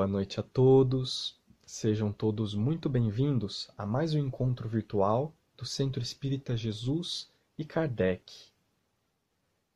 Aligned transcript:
Boa 0.00 0.08
noite 0.08 0.40
a 0.40 0.42
todos. 0.42 1.38
Sejam 1.66 2.10
todos 2.10 2.54
muito 2.54 2.88
bem-vindos 2.88 3.70
a 3.76 3.84
mais 3.84 4.14
um 4.14 4.18
encontro 4.18 4.66
virtual 4.66 5.30
do 5.58 5.66
Centro 5.66 6.00
Espírita 6.02 6.56
Jesus 6.56 7.30
e 7.58 7.66
Kardec. 7.66 8.50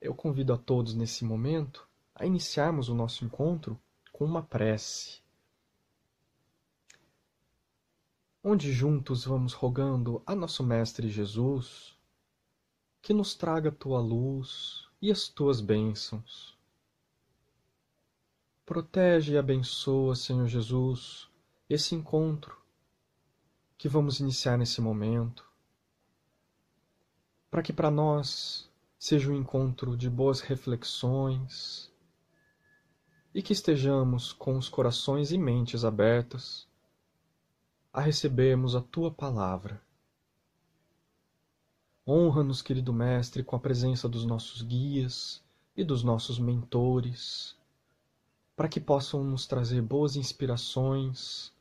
Eu 0.00 0.14
convido 0.14 0.54
a 0.54 0.56
todos 0.56 0.94
nesse 0.94 1.26
momento 1.26 1.86
a 2.14 2.24
iniciarmos 2.24 2.88
o 2.88 2.94
nosso 2.94 3.22
encontro 3.22 3.78
com 4.14 4.24
uma 4.24 4.42
prece. 4.42 5.20
Onde 8.42 8.72
juntos 8.72 9.26
vamos 9.26 9.52
rogando 9.52 10.22
a 10.24 10.34
nosso 10.34 10.64
Mestre 10.64 11.10
Jesus 11.10 11.94
que 13.02 13.12
nos 13.12 13.34
traga 13.34 13.68
a 13.68 13.72
tua 13.72 14.00
luz 14.00 14.88
e 15.02 15.10
as 15.10 15.28
tuas 15.28 15.60
bênçãos 15.60 16.53
Protege 18.66 19.34
e 19.34 19.36
abençoa, 19.36 20.16
Senhor 20.16 20.48
Jesus, 20.48 21.28
esse 21.68 21.94
encontro 21.94 22.56
que 23.76 23.90
vamos 23.90 24.20
iniciar 24.20 24.56
nesse 24.56 24.80
momento, 24.80 25.46
para 27.50 27.62
que 27.62 27.74
para 27.74 27.90
nós 27.90 28.66
seja 28.98 29.30
um 29.30 29.36
encontro 29.36 29.94
de 29.98 30.08
boas 30.08 30.40
reflexões 30.40 31.92
e 33.34 33.42
que 33.42 33.52
estejamos 33.52 34.32
com 34.32 34.56
os 34.56 34.70
corações 34.70 35.30
e 35.30 35.36
mentes 35.36 35.84
abertas 35.84 36.66
a 37.92 38.00
recebermos 38.00 38.74
a 38.74 38.80
tua 38.80 39.10
palavra. 39.10 39.78
Honra-nos, 42.08 42.62
querido 42.62 42.94
Mestre, 42.94 43.44
com 43.44 43.56
a 43.56 43.60
presença 43.60 44.08
dos 44.08 44.24
nossos 44.24 44.62
guias 44.62 45.44
e 45.76 45.84
dos 45.84 46.02
nossos 46.02 46.38
mentores 46.38 47.62
para 48.56 48.68
que 48.68 48.80
possam 48.80 49.24
nos 49.24 49.46
trazer 49.46 49.82
boas 49.82 50.16
inspirações 50.16 51.52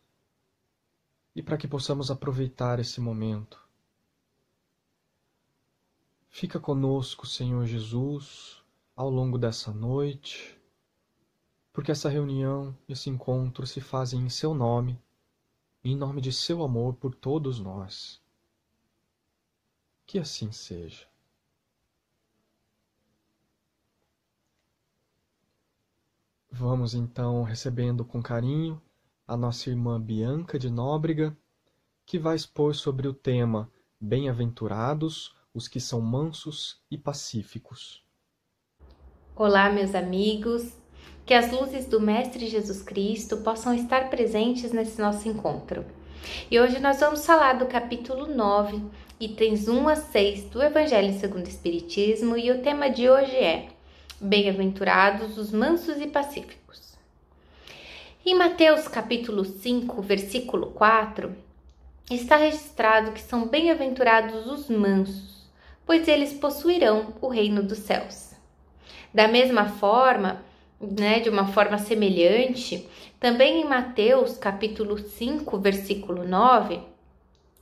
e 1.36 1.42
para 1.42 1.58
que 1.58 1.68
possamos 1.68 2.12
aproveitar 2.12 2.80
esse 2.80 3.02
momento. 3.02 3.62
Fica 6.30 6.60
conosco, 6.60 7.26
Senhor 7.28 7.66
Jesus, 7.66 8.62
ao 8.96 9.10
longo 9.10 9.38
dessa 9.38 9.72
noite, 9.72 10.60
porque 11.72 11.92
essa 11.92 12.10
reunião, 12.10 12.78
esse 12.88 13.10
encontro 13.10 13.66
se 13.66 13.82
fazem 13.82 14.22
em 14.22 14.30
Seu 14.30 14.54
nome, 14.54 15.00
em 15.84 15.96
nome 15.96 16.22
de 16.22 16.32
Seu 16.32 16.64
amor 16.64 16.94
por 16.96 17.16
todos 17.16 17.60
nós. 17.60 18.22
Que 20.06 20.20
assim 20.20 20.52
seja. 20.52 21.08
Vamos 26.56 26.94
então 26.94 27.42
recebendo 27.42 28.06
com 28.06 28.22
carinho 28.22 28.80
a 29.28 29.36
nossa 29.36 29.72
irmã 29.72 30.00
Bianca 30.00 30.60
de 30.60 30.70
Nóbrega, 30.70 31.36
que 32.06 32.20
vai 32.20 32.36
expor 32.36 32.76
sobre 32.76 33.08
o 33.08 33.14
tema 33.14 33.72
Bem-aventurados 34.00 35.36
os 35.52 35.68
que 35.68 35.80
são 35.80 36.00
mansos 36.00 36.80
e 36.92 36.98
pacíficos. 36.98 38.04
Olá, 39.36 39.68
meus 39.72 39.96
amigos. 39.96 40.78
Que 41.26 41.34
as 41.34 41.52
luzes 41.52 41.88
do 41.88 42.00
Mestre 42.00 42.46
Jesus 42.46 42.84
Cristo 42.84 43.38
possam 43.38 43.74
estar 43.74 44.12
presentes 44.12 44.72
nesse 44.72 45.02
nosso 45.02 45.28
encontro. 45.28 45.84
E 46.52 46.60
hoje 46.60 46.78
nós 46.80 47.00
vamos 47.00 47.26
falar 47.26 47.54
do 47.54 47.66
capítulo 47.66 48.28
9, 48.28 48.80
itens 49.20 49.68
1 49.68 49.88
a 49.90 49.96
6 49.96 50.44
do 50.52 50.62
Evangelho 50.62 51.20
segundo 51.20 51.48
o 51.48 51.50
Espiritismo, 51.50 52.38
e 52.38 52.52
o 52.52 52.62
tema 52.62 52.92
de 52.92 53.10
hoje 53.10 53.36
é 53.36 53.70
Bem-aventurados 54.22 55.38
os 55.38 55.52
mansos 55.52 56.00
e 56.00 56.08
pacíficos. 56.08 56.94
Em 58.26 58.36
Mateus 58.36 58.88
capítulo 58.88 59.44
5, 59.44 60.02
versículo 60.02 60.68
4, 60.68 61.36
está 62.10 62.38
registrado 62.38 63.12
que 63.12 63.20
são 63.20 63.48
bem-aventurados 63.48 64.46
os 64.46 64.70
mansos, 64.70 65.50
pois 65.86 66.08
eles 66.08 66.32
possuirão 66.32 67.16
o 67.22 67.28
reino 67.28 67.64
dos 67.64 67.80
céus. 67.80 68.32
Da 69.14 69.28
mesma 69.28 69.66
forma, 69.66 70.42
né, 70.80 71.20
de 71.20 71.30
uma 71.30 71.48
forma 71.48 71.78
semelhante, 71.78 72.88
também 73.20 73.62
em 73.62 73.66
Mateus 73.66 74.38
capítulo 74.38 74.98
5, 74.98 75.58
versículo 75.58 76.26
9, 76.26 76.80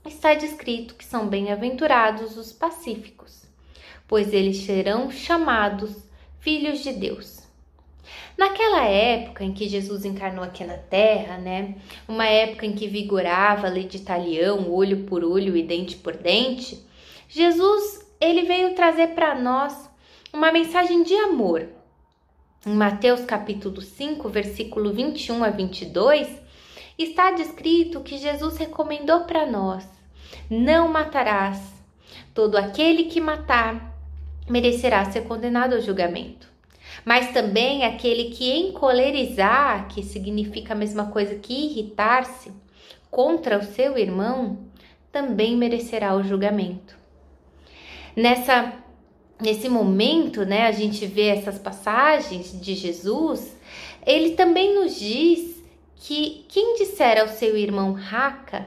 está 0.06 0.34
descrito 0.34 0.94
que 0.94 1.04
são 1.04 1.26
bem-aventurados 1.26 2.36
os 2.36 2.52
pacíficos, 2.52 3.42
pois 4.06 4.32
eles 4.32 4.58
serão 4.58 5.10
chamados 5.10 6.11
filhos 6.42 6.80
de 6.80 6.92
Deus. 6.92 7.40
Naquela 8.36 8.84
época 8.84 9.44
em 9.44 9.52
que 9.52 9.68
Jesus 9.68 10.04
encarnou 10.04 10.44
aqui 10.44 10.64
na 10.64 10.76
Terra, 10.76 11.38
né, 11.38 11.76
uma 12.08 12.26
época 12.26 12.66
em 12.66 12.72
que 12.72 12.88
vigorava 12.88 13.68
a 13.68 13.70
lei 13.70 13.84
de 13.84 13.98
Italião, 13.98 14.68
olho 14.70 15.04
por 15.04 15.24
olho 15.24 15.56
e 15.56 15.62
dente 15.62 15.96
por 15.96 16.16
dente, 16.16 16.84
Jesus 17.28 18.04
ele 18.20 18.42
veio 18.42 18.74
trazer 18.74 19.08
para 19.08 19.36
nós 19.36 19.88
uma 20.32 20.50
mensagem 20.50 21.04
de 21.04 21.14
amor. 21.14 21.68
Em 22.66 22.74
Mateus 22.74 23.24
capítulo 23.24 23.80
5, 23.80 24.28
versículo 24.28 24.92
21 24.92 25.44
a 25.44 25.50
22, 25.50 26.28
está 26.98 27.30
descrito 27.30 28.00
que 28.00 28.18
Jesus 28.18 28.56
recomendou 28.56 29.20
para 29.20 29.46
nós: 29.46 29.88
Não 30.50 30.88
matarás. 30.88 31.72
Todo 32.34 32.56
aquele 32.56 33.04
que 33.04 33.20
matar 33.20 33.91
merecerá 34.48 35.04
ser 35.10 35.22
condenado 35.22 35.74
ao 35.74 35.80
julgamento. 35.80 36.50
Mas 37.04 37.32
também 37.32 37.84
aquele 37.84 38.30
que 38.30 38.50
encolerizar, 38.52 39.88
que 39.88 40.02
significa 40.02 40.74
a 40.74 40.76
mesma 40.76 41.06
coisa 41.06 41.34
que 41.36 41.52
irritar-se, 41.52 42.52
contra 43.10 43.58
o 43.58 43.62
seu 43.62 43.98
irmão, 43.98 44.58
também 45.10 45.56
merecerá 45.56 46.16
o 46.16 46.22
julgamento. 46.22 46.96
Nessa 48.16 48.82
nesse 49.42 49.68
momento, 49.68 50.44
né, 50.44 50.66
a 50.66 50.72
gente 50.72 51.04
vê 51.04 51.26
essas 51.26 51.58
passagens 51.58 52.58
de 52.60 52.74
Jesus, 52.74 53.56
ele 54.06 54.30
também 54.30 54.72
nos 54.74 54.98
diz 54.98 55.60
que 55.96 56.44
quem 56.48 56.76
disser 56.76 57.20
ao 57.20 57.28
seu 57.28 57.56
irmão 57.56 57.92
raca, 57.92 58.66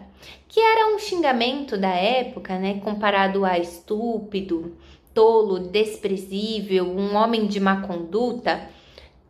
que 0.49 0.59
era 0.59 0.93
um 0.93 0.99
xingamento 0.99 1.77
da 1.77 1.89
época, 1.89 2.59
né, 2.59 2.81
comparado 2.83 3.45
a 3.45 3.57
estúpido, 3.57 4.75
tolo, 5.15 5.57
desprezível, 5.57 6.85
um 6.85 7.15
homem 7.15 7.47
de 7.47 7.59
má 7.59 7.81
conduta, 7.81 8.69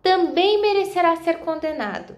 também 0.01 0.59
merecerá 0.59 1.15
ser 1.17 1.39
condenado. 1.39 2.15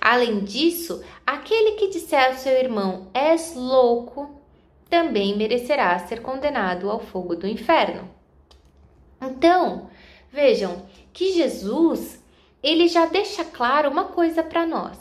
Além 0.00 0.40
disso, 0.40 1.02
aquele 1.26 1.72
que 1.72 1.88
disser 1.88 2.28
ao 2.28 2.34
seu 2.34 2.52
irmão 2.52 3.08
és 3.12 3.54
louco, 3.54 4.30
também 4.88 5.36
merecerá 5.36 5.98
ser 5.98 6.22
condenado 6.22 6.90
ao 6.90 7.00
fogo 7.00 7.36
do 7.36 7.46
inferno. 7.46 8.08
Então, 9.20 9.90
vejam 10.32 10.86
que 11.12 11.32
Jesus, 11.32 12.22
ele 12.62 12.88
já 12.88 13.06
deixa 13.06 13.44
claro 13.44 13.90
uma 13.90 14.04
coisa 14.04 14.42
para 14.42 14.66
nós. 14.66 14.98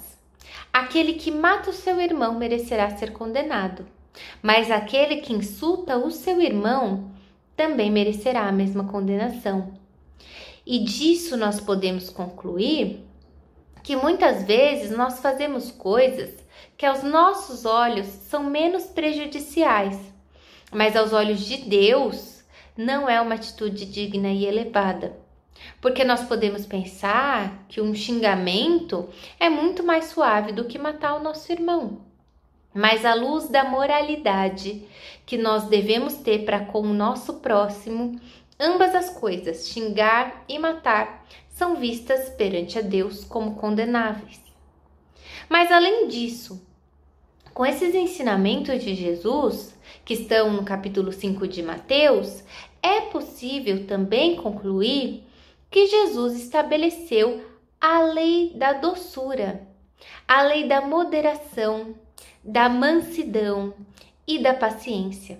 Aquele 0.72 1.14
que 1.14 1.32
mata 1.32 1.70
o 1.70 1.74
seu 1.74 2.00
irmão 2.00 2.36
merecerá 2.36 2.90
ser 2.92 3.14
condenado, 3.14 3.88
mas 4.42 4.70
aquele 4.70 5.18
que 5.18 5.34
insulta 5.34 5.98
o 5.98 6.12
seu 6.12 6.40
irmão 6.40 7.12
também 7.60 7.92
merecerá 7.92 8.48
a 8.48 8.54
mesma 8.54 8.86
condenação. 8.86 9.74
E 10.66 10.80
disso 10.80 11.36
nós 11.36 11.60
podemos 11.60 12.10
concluir 12.10 13.06
que 13.84 13.98
muitas 13.98 14.46
vezes 14.46 14.92
nós 14.92 15.20
fazemos 15.20 15.70
coisas 15.70 16.34
que 16.78 16.86
aos 16.86 17.04
nossos 17.04 17.66
olhos 17.66 18.08
são 18.08 18.46
menos 18.46 18.86
prejudiciais, 18.86 20.00
mas 20.72 20.96
aos 20.96 21.12
olhos 21.12 21.42
de 21.42 21.58
Deus 21.58 22.46
não 22.78 23.10
é 23.10 23.20
uma 23.20 23.36
atitude 23.36 23.84
digna 23.84 24.30
e 24.30 24.46
elevada. 24.46 25.18
Porque 25.82 26.06
nós 26.06 26.24
podemos 26.24 26.66
pensar 26.66 27.66
que 27.68 27.82
um 27.82 27.94
xingamento 27.94 29.10
é 29.38 29.50
muito 29.50 29.84
mais 29.84 30.06
suave 30.06 30.54
do 30.54 30.64
que 30.64 30.80
matar 30.80 31.16
o 31.16 31.24
nosso 31.24 31.52
irmão 31.52 32.09
mas 32.80 33.04
a 33.04 33.14
luz 33.14 33.50
da 33.50 33.66
moralidade 33.66 34.86
que 35.26 35.38
nós 35.38 35.66
devemos 35.66 36.14
ter 36.14 36.46
para 36.46 36.62
com 36.62 36.80
o 36.80 36.94
nosso 36.94 37.34
próximo, 37.42 38.18
ambas 38.58 38.96
as 38.96 39.10
coisas, 39.10 39.68
xingar 39.68 40.46
e 40.48 40.58
matar, 40.58 41.28
são 41.50 41.76
vistas 41.76 42.30
perante 42.30 42.80
a 42.80 42.82
Deus 42.82 43.26
como 43.26 43.56
condenáveis. 43.56 44.42
Mas 45.50 45.74
além 45.74 46.08
disso, 46.08 46.66
com 47.54 47.66
esses 47.66 47.94
ensinamentos 47.94 48.82
de 48.82 48.96
Jesus, 48.96 49.78
que 50.06 50.14
estão 50.14 50.50
no 50.50 50.64
capítulo 50.64 51.12
5 51.12 51.50
de 51.50 51.62
Mateus, 51.62 52.46
é 52.82 53.02
possível 53.02 53.86
também 53.88 54.38
concluir 54.38 55.26
que 55.70 55.86
Jesus 55.86 56.42
estabeleceu 56.42 57.44
a 57.82 58.04
lei 58.04 58.54
da 58.56 58.72
doçura, 58.72 59.68
a 60.26 60.44
lei 60.44 60.66
da 60.66 60.80
moderação, 60.80 61.94
da 62.44 62.70
mansidão 62.70 63.74
e 64.28 64.40
da 64.40 64.54
paciência. 64.54 65.40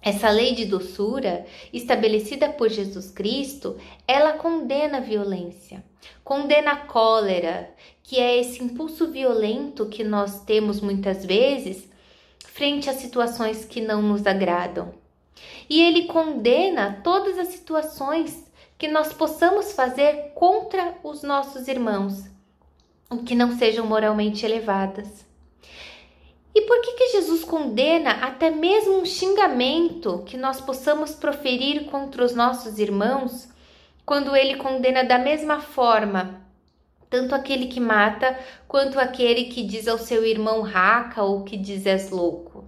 Essa 0.00 0.30
lei 0.30 0.54
de 0.54 0.64
doçura, 0.64 1.44
estabelecida 1.72 2.48
por 2.48 2.68
Jesus 2.68 3.10
Cristo, 3.10 3.76
ela 4.06 4.34
condena 4.34 4.98
a 4.98 5.00
violência, 5.00 5.84
condena 6.22 6.72
a 6.72 6.76
cólera, 6.76 7.74
que 8.02 8.18
é 8.18 8.38
esse 8.40 8.62
impulso 8.62 9.10
violento 9.10 9.86
que 9.86 10.04
nós 10.04 10.44
temos 10.44 10.80
muitas 10.80 11.26
vezes 11.26 11.88
frente 12.38 12.88
a 12.88 12.94
situações 12.94 13.64
que 13.64 13.80
não 13.80 14.00
nos 14.00 14.26
agradam. 14.26 14.94
E 15.68 15.82
ele 15.82 16.06
condena 16.06 17.00
todas 17.04 17.38
as 17.38 17.48
situações 17.48 18.50
que 18.78 18.88
nós 18.88 19.12
possamos 19.12 19.72
fazer 19.72 20.32
contra 20.34 20.94
os 21.02 21.22
nossos 21.22 21.68
irmãos, 21.68 22.24
que 23.26 23.34
não 23.34 23.58
sejam 23.58 23.84
moralmente 23.84 24.46
elevadas. 24.46 25.27
E 26.54 26.62
por 26.62 26.80
que, 26.80 26.92
que 26.92 27.12
Jesus 27.12 27.44
condena 27.44 28.10
até 28.22 28.50
mesmo 28.50 28.98
um 28.98 29.04
xingamento 29.04 30.22
que 30.26 30.36
nós 30.36 30.60
possamos 30.60 31.14
proferir 31.14 31.84
contra 31.84 32.24
os 32.24 32.34
nossos 32.34 32.78
irmãos, 32.78 33.48
quando 34.04 34.34
ele 34.34 34.56
condena 34.56 35.04
da 35.04 35.18
mesma 35.18 35.60
forma 35.60 36.48
tanto 37.10 37.34
aquele 37.34 37.66
que 37.66 37.80
mata 37.80 38.38
quanto 38.66 39.00
aquele 39.00 39.44
que 39.44 39.62
diz 39.62 39.88
ao 39.88 39.98
seu 39.98 40.24
irmão 40.24 40.60
raca 40.60 41.22
ou 41.22 41.42
que 41.42 41.56
diz 41.56 41.86
és 41.86 42.10
louco? 42.10 42.64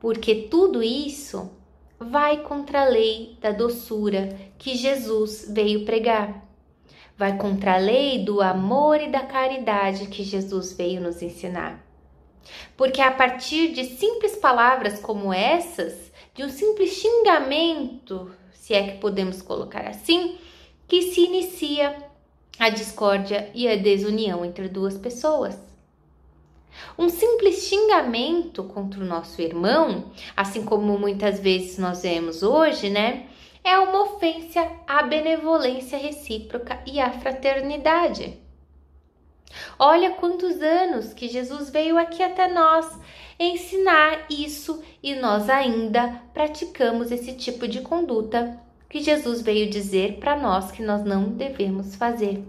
Porque 0.00 0.34
tudo 0.50 0.82
isso 0.82 1.50
vai 1.98 2.42
contra 2.42 2.82
a 2.82 2.88
lei 2.88 3.38
da 3.40 3.52
doçura 3.52 4.36
que 4.58 4.74
Jesus 4.74 5.46
veio 5.48 5.84
pregar. 5.84 6.42
Vai 7.16 7.36
contra 7.36 7.74
a 7.74 7.78
lei 7.78 8.24
do 8.24 8.40
amor 8.40 9.00
e 9.00 9.08
da 9.08 9.20
caridade 9.20 10.06
que 10.06 10.24
Jesus 10.24 10.72
veio 10.72 11.00
nos 11.00 11.22
ensinar. 11.22 11.81
Porque 12.82 13.00
a 13.00 13.12
partir 13.12 13.68
de 13.68 13.84
simples 13.84 14.34
palavras 14.34 14.98
como 14.98 15.32
essas, 15.32 16.10
de 16.34 16.42
um 16.42 16.48
simples 16.48 16.90
xingamento, 16.90 18.28
se 18.52 18.74
é 18.74 18.82
que 18.82 18.98
podemos 18.98 19.40
colocar 19.40 19.86
assim, 19.86 20.36
que 20.88 21.00
se 21.00 21.20
inicia 21.20 21.96
a 22.58 22.70
discórdia 22.70 23.48
e 23.54 23.68
a 23.68 23.76
desunião 23.76 24.44
entre 24.44 24.68
duas 24.68 24.98
pessoas. 24.98 25.56
Um 26.98 27.08
simples 27.08 27.68
xingamento 27.68 28.64
contra 28.64 29.00
o 29.00 29.06
nosso 29.06 29.40
irmão, 29.40 30.10
assim 30.36 30.64
como 30.64 30.98
muitas 30.98 31.38
vezes 31.38 31.78
nós 31.78 32.02
vemos 32.02 32.42
hoje, 32.42 32.90
né? 32.90 33.28
É 33.62 33.78
uma 33.78 34.02
ofensa 34.02 34.68
à 34.88 35.04
benevolência 35.04 35.96
recíproca 35.96 36.82
e 36.84 36.98
à 36.98 37.12
fraternidade. 37.12 38.41
Olha 39.78 40.12
quantos 40.12 40.60
anos 40.60 41.12
que 41.12 41.28
Jesus 41.28 41.70
veio 41.70 41.98
aqui 41.98 42.22
até 42.22 42.48
nós 42.48 42.98
ensinar 43.38 44.26
isso 44.30 44.82
e 45.02 45.14
nós 45.14 45.48
ainda 45.48 46.22
praticamos 46.32 47.10
esse 47.10 47.32
tipo 47.32 47.66
de 47.66 47.80
conduta 47.80 48.58
que 48.88 49.00
Jesus 49.00 49.40
veio 49.40 49.70
dizer 49.70 50.18
para 50.18 50.36
nós 50.36 50.70
que 50.70 50.82
nós 50.82 51.02
não 51.02 51.24
devemos 51.30 51.94
fazer. 51.94 52.44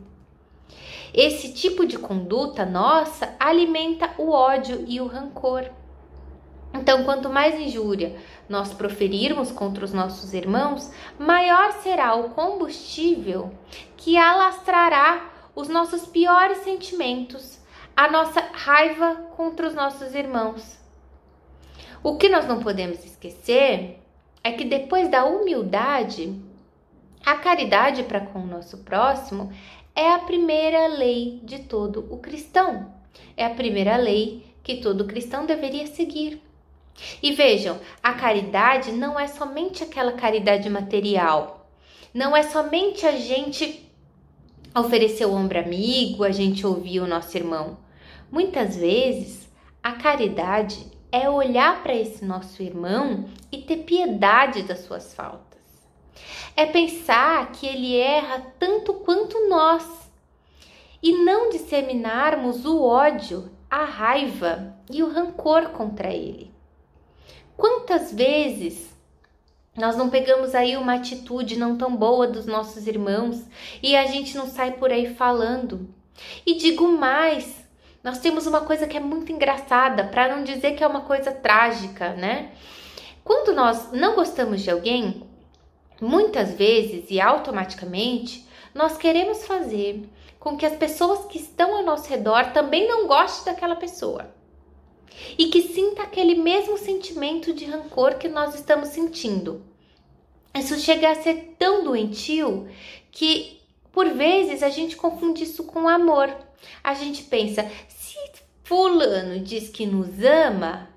Esse 1.14 1.54
tipo 1.54 1.86
de 1.86 1.98
conduta 1.98 2.66
nossa 2.66 3.36
alimenta 3.40 4.10
o 4.18 4.30
ódio 4.30 4.84
e 4.88 5.00
o 5.00 5.08
rancor. 5.08 5.70
Então, 6.74 7.04
quanto 7.04 7.30
mais 7.30 7.60
injúria 7.60 8.16
nós 8.50 8.74
proferirmos 8.74 9.52
contra 9.52 9.86
os 9.86 9.94
nossos 9.94 10.34
irmãos, 10.34 10.92
maior 11.20 11.72
será 11.84 12.16
o 12.16 12.32
combustível 12.32 13.52
que 13.96 14.18
alastrará 14.18 15.33
os 15.56 15.68
nossos 15.68 16.06
piores 16.06 16.60
sentimentos, 16.60 17.60
a 17.96 18.10
nossa 18.10 18.42
raiva 18.52 19.16
contra 19.36 19.68
os 19.68 19.74
nossos 19.74 20.16
irmãos. 20.16 20.78
O 22.04 22.18
que 22.18 22.28
nós 22.28 22.48
não 22.48 22.60
podemos 22.60 23.04
esquecer 23.06 24.00
é 24.44 24.52
que 24.52 24.66
depois 24.66 25.10
da 25.10 25.26
humildade, 25.26 26.42
a 27.26 27.36
caridade 27.36 28.04
para 28.04 28.20
com 28.20 28.40
o 28.40 28.48
nosso 28.48 28.80
próximo 28.80 29.52
é 29.96 30.12
a 30.12 30.20
primeira 30.20 30.88
lei 30.88 31.40
de 31.44 31.60
todo 31.60 32.08
o 32.10 32.18
cristão. 32.18 32.92
É 33.38 33.46
a 33.46 33.52
primeira 33.52 33.96
lei 33.96 34.44
que 34.64 34.78
todo 34.78 35.06
cristão 35.06 35.46
deveria 35.46 35.88
seguir. 35.88 36.42
E 37.22 37.32
vejam, 37.32 37.80
a 38.02 38.14
caridade 38.14 38.92
não 38.92 39.20
é 39.20 39.28
somente 39.28 39.84
aquela 39.84 40.14
caridade 40.14 40.70
material. 40.70 41.68
Não 42.14 42.36
é 42.36 42.44
somente 42.44 43.06
a 43.06 43.14
gente 43.14 43.90
oferecer 44.76 45.26
o 45.26 45.34
ombro 45.34 45.60
amigo, 45.60 46.24
a 46.24 46.32
gente 46.32 46.66
ouvir 46.66 47.00
o 47.00 47.08
nosso 47.08 47.38
irmão. 47.38 47.78
Muitas 48.32 48.76
vezes, 48.76 49.48
a 49.82 49.94
caridade 49.94 50.88
é 51.12 51.30
olhar 51.30 51.84
para 51.84 51.94
esse 51.94 52.26
nosso 52.26 52.64
irmão 52.64 53.26
e 53.52 53.60
ter 53.60 53.78
piedade 53.78 54.64
das 54.64 54.80
suas 54.80 55.14
faltas. 55.14 55.62
É 56.56 56.66
pensar 56.66 57.52
que 57.52 57.68
ele 57.68 57.96
erra 57.96 58.40
tanto 58.58 58.94
quanto 58.96 59.48
nós 59.48 60.12
e 61.02 61.12
não 61.24 61.50
disseminarmos 61.50 62.66
o 62.66 62.82
ódio, 62.82 63.52
a 63.70 63.84
raiva 63.84 64.76
e 64.90 65.04
o 65.04 65.12
rancor 65.12 65.70
contra 65.70 66.14
ele. 66.14 66.54
Quantas 67.58 68.14
vezes 68.14 68.93
nós 69.76 69.96
não 69.98 70.10
pegamos 70.10 70.54
aí 70.54 70.78
uma 70.78 70.96
atitude 70.96 71.58
não 71.58 71.78
tão 71.78 71.96
boa 71.96 72.28
dos 72.28 72.46
nossos 72.46 72.86
irmãos 72.86 73.44
e 73.82 73.96
a 73.96 74.06
gente 74.06 74.38
não 74.38 74.48
sai 74.48 74.74
por 74.74 74.92
aí 74.92 75.16
falando. 75.16 75.90
E 76.46 76.56
digo 76.56 76.88
mais, 76.88 77.66
nós 78.04 78.20
temos 78.20 78.46
uma 78.46 78.62
coisa 78.62 78.86
que 78.86 78.96
é 78.98 79.00
muito 79.00 79.32
engraçada, 79.32 80.04
para 80.04 80.36
não 80.36 80.44
dizer 80.44 80.76
que 80.76 80.84
é 80.84 80.88
uma 80.88 81.02
coisa 81.02 81.32
trágica, 81.32 82.14
né? 82.14 82.52
Quando 83.24 83.56
nós 83.56 83.92
não 83.92 84.16
gostamos 84.16 84.62
de 84.62 84.70
alguém, 84.70 85.24
muitas 86.00 86.54
vezes 86.54 87.10
e 87.10 87.20
automaticamente, 87.20 88.48
nós 88.76 88.98
queremos 88.98 89.46
fazer 89.46 90.08
com 90.40 90.58
que 90.58 90.66
as 90.66 90.76
pessoas 90.76 91.26
que 91.26 91.38
estão 91.38 91.76
ao 91.78 91.84
nosso 91.84 92.10
redor 92.10 92.52
também 92.52 92.88
não 92.88 93.08
gostem 93.08 93.52
daquela 93.52 93.76
pessoa. 93.76 94.28
E 95.38 95.48
que 95.48 95.62
sinta 95.62 96.04
aquele 96.04 96.36
mesmo 96.36 96.78
sentimento 96.78 97.54
de 97.54 97.66
rancor 97.66 98.16
que 98.16 98.28
nós 98.28 98.56
estamos 98.56 98.90
sentindo. 98.90 99.62
Isso 100.56 100.80
chega 100.80 101.10
a 101.10 101.16
ser 101.16 101.56
tão 101.58 101.84
doentio 101.84 102.68
que 103.12 103.60
por 103.92 104.10
vezes 104.10 104.64
a 104.64 104.70
gente 104.70 104.96
confunde 104.96 105.44
isso 105.44 105.64
com 105.64 105.88
amor. 105.88 106.36
A 106.84 106.94
gente 106.94 107.24
pensa, 107.24 107.70
se 107.88 108.18
fulano 108.64 109.40
diz 109.40 109.70
que 109.70 109.86
nos 109.86 110.24
ama, 110.24 110.90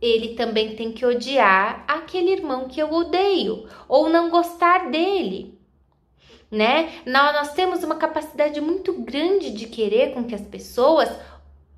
ele 0.00 0.34
também 0.34 0.74
tem 0.74 0.92
que 0.92 1.06
odiar 1.06 1.84
aquele 1.86 2.30
irmão 2.30 2.68
que 2.68 2.80
eu 2.80 2.92
odeio 2.92 3.68
ou 3.88 4.08
não 4.08 4.30
gostar 4.30 4.90
dele. 4.90 5.58
Né? 6.50 7.02
Nós 7.06 7.52
temos 7.54 7.82
uma 7.82 7.96
capacidade 7.96 8.60
muito 8.60 8.92
grande 8.92 9.50
de 9.50 9.66
querer 9.66 10.12
com 10.12 10.24
que 10.24 10.34
as 10.34 10.42
pessoas 10.42 11.08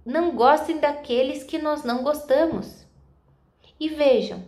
não 0.06 0.36
gostem 0.36 0.78
daqueles 0.78 1.42
que 1.42 1.58
nós 1.58 1.82
não 1.82 2.04
gostamos. 2.04 2.86
E 3.78 3.88
vejam, 3.88 4.44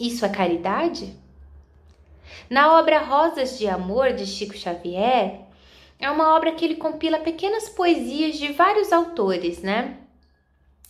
isso 0.00 0.24
é 0.24 0.30
caridade? 0.30 1.14
Na 2.48 2.78
obra 2.78 2.98
Rosas 2.98 3.58
de 3.58 3.68
Amor 3.68 4.14
de 4.14 4.26
Chico 4.26 4.56
Xavier, 4.56 5.42
é 5.98 6.10
uma 6.10 6.34
obra 6.34 6.52
que 6.52 6.64
ele 6.64 6.76
compila 6.76 7.18
pequenas 7.18 7.68
poesias 7.68 8.36
de 8.36 8.50
vários 8.52 8.92
autores, 8.92 9.60
né? 9.60 9.98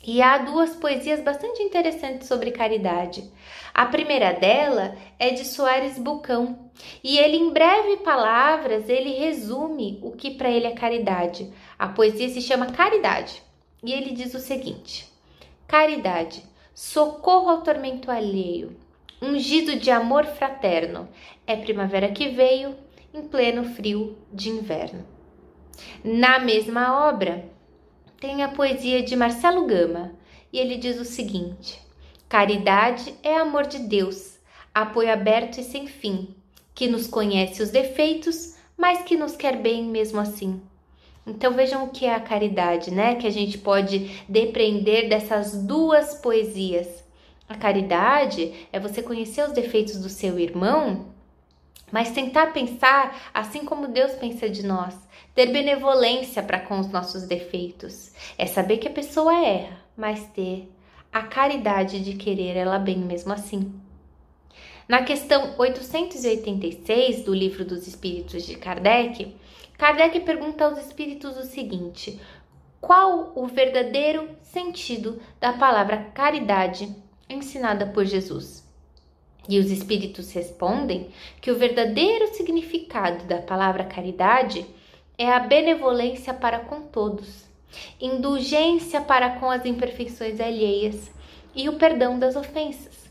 E 0.04 0.22
há 0.22 0.38
duas 0.38 0.74
poesias 0.76 1.20
bastante 1.20 1.62
interessantes 1.62 2.28
sobre 2.28 2.52
caridade. 2.52 3.30
A 3.74 3.86
primeira 3.86 4.32
dela 4.32 4.96
é 5.18 5.30
de 5.30 5.44
Soares 5.44 5.98
Bucão, 5.98 6.70
e 7.02 7.18
ele 7.18 7.36
em 7.36 7.50
breve 7.50 7.98
palavras, 7.98 8.88
ele 8.88 9.10
resume 9.10 9.98
o 10.02 10.12
que 10.12 10.30
para 10.30 10.50
ele 10.50 10.66
é 10.66 10.72
caridade. 10.72 11.52
A 11.78 11.88
poesia 11.88 12.28
se 12.28 12.40
chama 12.40 12.72
Caridade, 12.72 13.42
e 13.82 13.92
ele 13.92 14.12
diz 14.12 14.34
o 14.34 14.38
seguinte: 14.38 15.10
Caridade, 15.66 16.42
socorro 16.74 17.50
ao 17.50 17.62
tormento 17.62 18.10
alheio, 18.10 18.76
ungido 19.20 19.76
de 19.76 19.90
amor 19.90 20.24
fraterno, 20.24 21.08
é 21.46 21.56
primavera 21.56 22.10
que 22.12 22.28
veio 22.28 22.76
em 23.12 23.22
pleno 23.22 23.64
frio 23.64 24.16
de 24.32 24.48
inverno. 24.48 25.04
Na 26.04 26.38
mesma 26.38 27.08
obra, 27.08 27.44
tem 28.20 28.42
a 28.42 28.48
poesia 28.48 29.02
de 29.02 29.16
Marcelo 29.16 29.66
Gama 29.66 30.12
e 30.52 30.58
ele 30.58 30.76
diz 30.76 31.00
o 31.00 31.04
seguinte: 31.04 31.80
Caridade 32.28 33.14
é 33.22 33.36
amor 33.36 33.66
de 33.66 33.78
Deus, 33.78 34.38
apoio 34.74 35.12
aberto 35.12 35.58
e 35.58 35.64
sem 35.64 35.86
fim, 35.86 36.34
que 36.74 36.86
nos 36.86 37.06
conhece 37.06 37.62
os 37.62 37.70
defeitos, 37.70 38.56
mas 38.76 39.02
que 39.02 39.16
nos 39.16 39.36
quer 39.36 39.56
bem 39.60 39.84
mesmo 39.84 40.20
assim. 40.20 40.62
Então 41.26 41.52
vejam 41.52 41.84
o 41.84 41.90
que 41.90 42.04
é 42.04 42.14
a 42.14 42.20
caridade, 42.20 42.90
né? 42.90 43.14
Que 43.14 43.26
a 43.26 43.30
gente 43.30 43.58
pode 43.58 44.22
depreender 44.28 45.08
dessas 45.08 45.62
duas 45.62 46.14
poesias. 46.16 46.88
A 47.48 47.54
caridade 47.54 48.66
é 48.72 48.80
você 48.80 49.02
conhecer 49.02 49.46
os 49.46 49.52
defeitos 49.52 49.98
do 49.98 50.08
seu 50.08 50.38
irmão 50.38 51.12
mas 51.92 52.10
tentar 52.10 52.54
pensar 52.54 53.30
assim 53.34 53.66
como 53.66 53.86
Deus 53.86 54.12
pensa 54.12 54.48
de 54.48 54.64
nós, 54.64 54.96
ter 55.34 55.52
benevolência 55.52 56.42
para 56.42 56.58
com 56.58 56.80
os 56.80 56.90
nossos 56.90 57.24
defeitos, 57.24 58.12
é 58.38 58.46
saber 58.46 58.78
que 58.78 58.88
a 58.88 58.92
pessoa 58.92 59.34
erra, 59.34 59.78
mas 59.94 60.26
ter 60.28 60.72
a 61.12 61.22
caridade 61.22 62.02
de 62.02 62.14
querer 62.14 62.56
ela 62.56 62.78
bem 62.78 62.96
mesmo 62.96 63.30
assim. 63.30 63.70
Na 64.88 65.02
questão 65.02 65.54
886 65.58 67.24
do 67.24 67.34
Livro 67.34 67.64
dos 67.64 67.86
Espíritos 67.86 68.44
de 68.44 68.56
Kardec, 68.56 69.36
Kardec 69.82 70.20
pergunta 70.20 70.64
aos 70.64 70.78
espíritos 70.78 71.36
o 71.36 71.42
seguinte: 71.42 72.20
qual 72.80 73.32
o 73.34 73.48
verdadeiro 73.48 74.28
sentido 74.40 75.20
da 75.40 75.54
palavra 75.54 76.06
caridade 76.14 76.88
ensinada 77.28 77.84
por 77.86 78.04
Jesus? 78.04 78.64
E 79.48 79.58
os 79.58 79.72
espíritos 79.72 80.30
respondem 80.30 81.10
que 81.40 81.50
o 81.50 81.58
verdadeiro 81.58 82.32
significado 82.32 83.24
da 83.24 83.38
palavra 83.38 83.82
caridade 83.82 84.64
é 85.18 85.32
a 85.32 85.40
benevolência 85.40 86.32
para 86.32 86.60
com 86.60 86.82
todos, 86.82 87.44
indulgência 88.00 89.00
para 89.00 89.30
com 89.40 89.50
as 89.50 89.66
imperfeições 89.66 90.38
alheias 90.38 91.10
e 91.56 91.68
o 91.68 91.72
perdão 91.72 92.20
das 92.20 92.36
ofensas. 92.36 93.01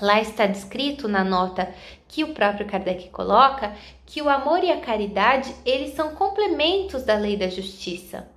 Lá 0.00 0.20
está 0.20 0.46
descrito 0.46 1.08
na 1.08 1.24
nota 1.24 1.74
que 2.06 2.22
o 2.22 2.32
próprio 2.32 2.66
Kardec 2.66 3.08
coloca 3.10 3.74
que 4.06 4.22
o 4.22 4.28
amor 4.28 4.62
e 4.62 4.70
a 4.70 4.80
caridade, 4.80 5.54
eles 5.64 5.94
são 5.94 6.14
complementos 6.14 7.02
da 7.02 7.14
lei 7.14 7.36
da 7.36 7.48
justiça. 7.48 8.28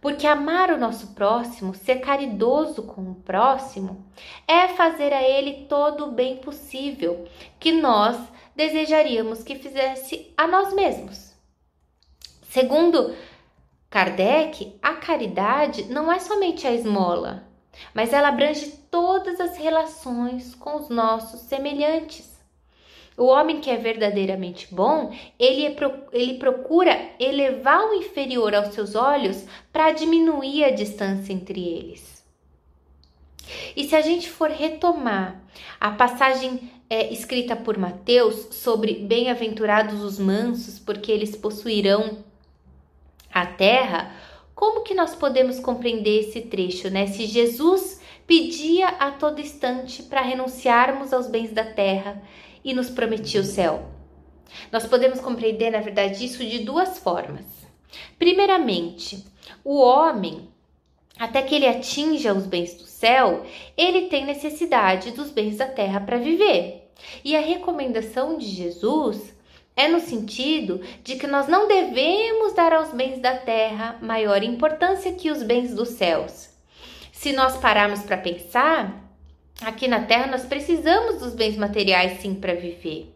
Porque 0.00 0.26
amar 0.26 0.70
o 0.70 0.78
nosso 0.78 1.08
próximo, 1.08 1.74
ser 1.74 1.96
caridoso 1.96 2.82
com 2.82 3.02
o 3.10 3.14
próximo, 3.14 4.04
é 4.46 4.68
fazer 4.68 5.12
a 5.12 5.22
ele 5.22 5.66
todo 5.68 6.06
o 6.06 6.12
bem 6.12 6.36
possível 6.36 7.26
que 7.58 7.72
nós 7.72 8.16
desejaríamos 8.54 9.42
que 9.42 9.56
fizesse 9.56 10.32
a 10.36 10.46
nós 10.46 10.72
mesmos. 10.74 11.34
Segundo 12.48 13.14
Kardec, 13.90 14.76
a 14.82 14.94
caridade 14.94 15.84
não 15.84 16.12
é 16.12 16.18
somente 16.18 16.66
a 16.66 16.72
esmola, 16.72 17.48
mas 17.92 18.12
ela 18.12 18.28
abrange 18.28 18.66
todas 18.90 19.40
as 19.40 19.56
relações 19.56 20.54
com 20.54 20.76
os 20.76 20.88
nossos 20.88 21.40
semelhantes. 21.40 22.34
O 23.16 23.26
homem 23.26 23.60
que 23.60 23.70
é 23.70 23.76
verdadeiramente 23.76 24.74
bom, 24.74 25.14
ele, 25.38 25.66
é, 25.66 25.76
ele 26.12 26.34
procura 26.34 27.10
elevar 27.20 27.80
o 27.84 27.94
inferior 27.94 28.54
aos 28.54 28.74
seus 28.74 28.94
olhos 28.94 29.44
para 29.72 29.92
diminuir 29.92 30.64
a 30.64 30.70
distância 30.70 31.32
entre 31.32 31.60
eles. 31.60 32.24
E 33.76 33.84
se 33.84 33.94
a 33.94 34.00
gente 34.00 34.28
for 34.28 34.50
retomar 34.50 35.40
a 35.80 35.90
passagem 35.90 36.70
é, 36.88 37.12
escrita 37.12 37.54
por 37.54 37.78
Mateus 37.78 38.54
sobre 38.56 38.94
bem-aventurados 38.94 40.02
os 40.02 40.18
mansos, 40.18 40.78
porque 40.78 41.12
eles 41.12 41.36
possuirão 41.36 42.24
a 43.32 43.46
terra, 43.46 44.14
como 44.54 44.82
que 44.82 44.94
nós 44.94 45.14
podemos 45.14 45.58
compreender 45.58 46.20
esse 46.20 46.42
trecho, 46.42 46.88
né? 46.88 47.06
Se 47.06 47.26
Jesus 47.26 48.00
pedia 48.26 48.88
a 48.88 49.10
todo 49.10 49.40
instante 49.40 50.02
para 50.02 50.22
renunciarmos 50.22 51.12
aos 51.12 51.26
bens 51.26 51.52
da 51.52 51.64
terra 51.64 52.22
e 52.64 52.72
nos 52.72 52.88
prometia 52.88 53.40
o 53.40 53.44
céu. 53.44 53.86
Nós 54.70 54.86
podemos 54.86 55.20
compreender, 55.20 55.70
na 55.70 55.80
verdade, 55.80 56.24
isso 56.24 56.44
de 56.44 56.60
duas 56.60 56.98
formas. 56.98 57.44
Primeiramente, 58.18 59.24
o 59.64 59.76
homem, 59.78 60.48
até 61.18 61.42
que 61.42 61.54
ele 61.54 61.66
atinja 61.66 62.32
os 62.32 62.46
bens 62.46 62.74
do 62.74 62.84
céu, 62.84 63.44
ele 63.76 64.02
tem 64.02 64.24
necessidade 64.24 65.10
dos 65.10 65.30
bens 65.30 65.56
da 65.56 65.66
terra 65.66 66.00
para 66.00 66.16
viver. 66.16 66.90
E 67.24 67.36
a 67.36 67.40
recomendação 67.40 68.38
de 68.38 68.46
Jesus 68.46 69.33
é 69.76 69.88
no 69.88 70.00
sentido 70.00 70.80
de 71.02 71.16
que 71.16 71.26
nós 71.26 71.48
não 71.48 71.66
devemos 71.66 72.52
dar 72.52 72.72
aos 72.72 72.92
bens 72.92 73.20
da 73.20 73.36
terra 73.36 73.98
maior 74.00 74.42
importância 74.42 75.12
que 75.12 75.30
os 75.30 75.42
bens 75.42 75.74
dos 75.74 75.90
céus. 75.90 76.50
Se 77.12 77.32
nós 77.32 77.56
pararmos 77.56 78.02
para 78.02 78.16
pensar, 78.16 79.02
aqui 79.62 79.88
na 79.88 80.04
terra 80.04 80.26
nós 80.26 80.44
precisamos 80.44 81.18
dos 81.18 81.34
bens 81.34 81.56
materiais 81.56 82.20
sim 82.20 82.34
para 82.34 82.54
viver. 82.54 83.12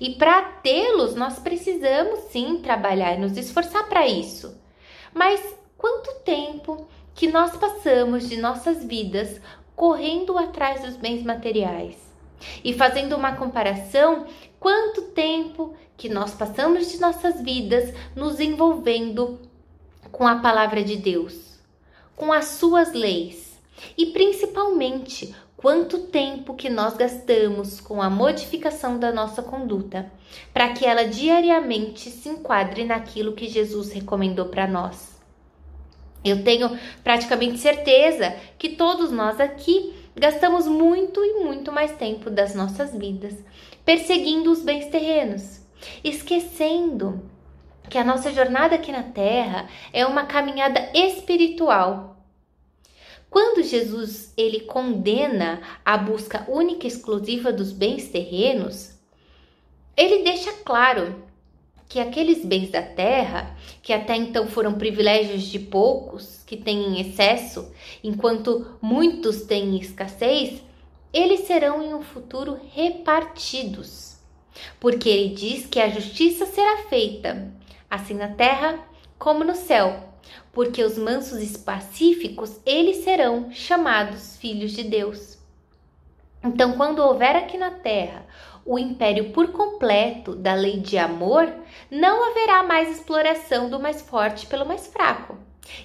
E 0.00 0.14
para 0.14 0.42
tê-los, 0.42 1.14
nós 1.14 1.38
precisamos 1.38 2.20
sim 2.30 2.60
trabalhar 2.62 3.14
e 3.14 3.20
nos 3.20 3.36
esforçar 3.36 3.88
para 3.88 4.06
isso. 4.06 4.56
Mas 5.12 5.40
quanto 5.76 6.20
tempo 6.20 6.86
que 7.14 7.28
nós 7.28 7.56
passamos 7.56 8.28
de 8.28 8.36
nossas 8.36 8.84
vidas 8.84 9.40
correndo 9.74 10.36
atrás 10.36 10.82
dos 10.82 10.96
bens 10.96 11.22
materiais? 11.22 11.96
E 12.62 12.74
fazendo 12.74 13.16
uma 13.16 13.34
comparação, 13.36 14.26
quanto 14.60 15.02
tempo 15.12 15.74
que 15.96 16.08
nós 16.08 16.34
passamos 16.34 16.90
de 16.90 17.00
nossas 17.00 17.40
vidas 17.40 17.92
nos 18.14 18.40
envolvendo 18.40 19.40
com 20.12 20.26
a 20.26 20.36
palavra 20.36 20.82
de 20.84 20.96
Deus, 20.96 21.58
com 22.14 22.32
as 22.32 22.46
suas 22.46 22.92
leis 22.92 23.58
e 23.96 24.06
principalmente 24.06 25.34
quanto 25.56 25.98
tempo 26.08 26.54
que 26.54 26.68
nós 26.68 26.94
gastamos 26.96 27.80
com 27.80 28.00
a 28.00 28.10
modificação 28.10 28.98
da 28.98 29.12
nossa 29.12 29.42
conduta, 29.42 30.10
para 30.52 30.68
que 30.72 30.84
ela 30.84 31.04
diariamente 31.04 32.10
se 32.10 32.28
enquadre 32.28 32.84
naquilo 32.84 33.32
que 33.32 33.48
Jesus 33.48 33.90
recomendou 33.90 34.46
para 34.46 34.66
nós. 34.66 35.16
Eu 36.24 36.42
tenho 36.44 36.78
praticamente 37.02 37.58
certeza 37.58 38.36
que 38.58 38.70
todos 38.70 39.10
nós 39.10 39.40
aqui 39.40 39.94
gastamos 40.14 40.66
muito 40.66 41.24
e 41.24 41.44
muito 41.44 41.70
mais 41.72 41.92
tempo 41.92 42.30
das 42.30 42.54
nossas 42.54 42.94
vidas 42.94 43.34
perseguindo 43.86 44.50
os 44.50 44.62
bens 44.62 44.86
terrenos, 44.86 45.60
esquecendo 46.02 47.22
que 47.88 47.98
a 47.98 48.04
nossa 48.04 48.32
jornada 48.32 48.74
aqui 48.74 48.90
na 48.90 49.02
Terra 49.02 49.68
é 49.92 50.04
uma 50.04 50.26
caminhada 50.26 50.90
espiritual. 50.94 52.16
Quando 53.30 53.62
Jesus 53.62 54.32
ele 54.36 54.60
condena 54.60 55.60
a 55.84 55.96
busca 55.96 56.44
única 56.48 56.86
e 56.86 56.88
exclusiva 56.88 57.52
dos 57.52 57.72
bens 57.72 58.08
terrenos, 58.08 58.96
ele 59.96 60.22
deixa 60.22 60.52
claro 60.64 61.26
que 61.88 62.00
aqueles 62.00 62.44
bens 62.44 62.70
da 62.70 62.82
terra, 62.82 63.56
que 63.82 63.92
até 63.92 64.16
então 64.16 64.48
foram 64.48 64.74
privilégios 64.74 65.44
de 65.44 65.58
poucos, 65.58 66.42
que 66.44 66.56
têm 66.56 66.78
em 66.78 67.00
excesso, 67.00 67.70
enquanto 68.02 68.78
muitos 68.80 69.42
têm 69.42 69.78
escassez, 69.78 70.62
eles 71.12 71.40
serão 71.40 71.82
em 71.82 71.94
um 71.94 72.02
futuro 72.02 72.58
repartidos. 72.72 74.15
Porque 74.78 75.08
ele 75.08 75.34
diz 75.34 75.66
que 75.66 75.80
a 75.80 75.88
justiça 75.88 76.46
será 76.46 76.84
feita, 76.88 77.52
assim 77.90 78.14
na 78.14 78.28
terra 78.28 78.78
como 79.18 79.44
no 79.44 79.54
céu, 79.54 80.04
porque 80.52 80.82
os 80.82 80.98
mansos 80.98 81.42
e 81.42 81.58
pacíficos, 81.58 82.60
eles 82.66 82.98
serão 82.98 83.50
chamados 83.50 84.36
filhos 84.36 84.72
de 84.72 84.84
Deus. 84.84 85.38
Então, 86.44 86.72
quando 86.72 87.00
houver 87.00 87.34
aqui 87.34 87.56
na 87.56 87.70
terra 87.70 88.26
o 88.64 88.78
império 88.78 89.30
por 89.30 89.52
completo 89.52 90.34
da 90.34 90.54
lei 90.54 90.80
de 90.80 90.98
amor, 90.98 91.52
não 91.90 92.30
haverá 92.30 92.64
mais 92.64 92.96
exploração 92.96 93.70
do 93.70 93.78
mais 93.78 94.02
forte 94.02 94.46
pelo 94.46 94.66
mais 94.66 94.88
fraco. 94.88 95.38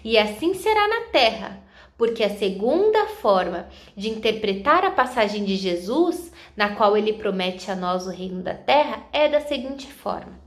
E 0.03 0.17
assim 0.17 0.55
será 0.55 0.87
na 0.87 1.01
terra, 1.11 1.61
porque 1.95 2.23
a 2.23 2.35
segunda 2.35 3.05
forma 3.07 3.69
de 3.95 4.09
interpretar 4.09 4.83
a 4.83 4.91
passagem 4.91 5.43
de 5.43 5.55
Jesus, 5.55 6.30
na 6.55 6.75
qual 6.75 6.97
ele 6.97 7.13
promete 7.13 7.71
a 7.71 7.75
nós 7.75 8.05
o 8.05 8.09
reino 8.09 8.41
da 8.41 8.53
terra, 8.53 9.03
é 9.11 9.27
da 9.27 9.41
seguinte 9.41 9.91
forma. 9.91 10.39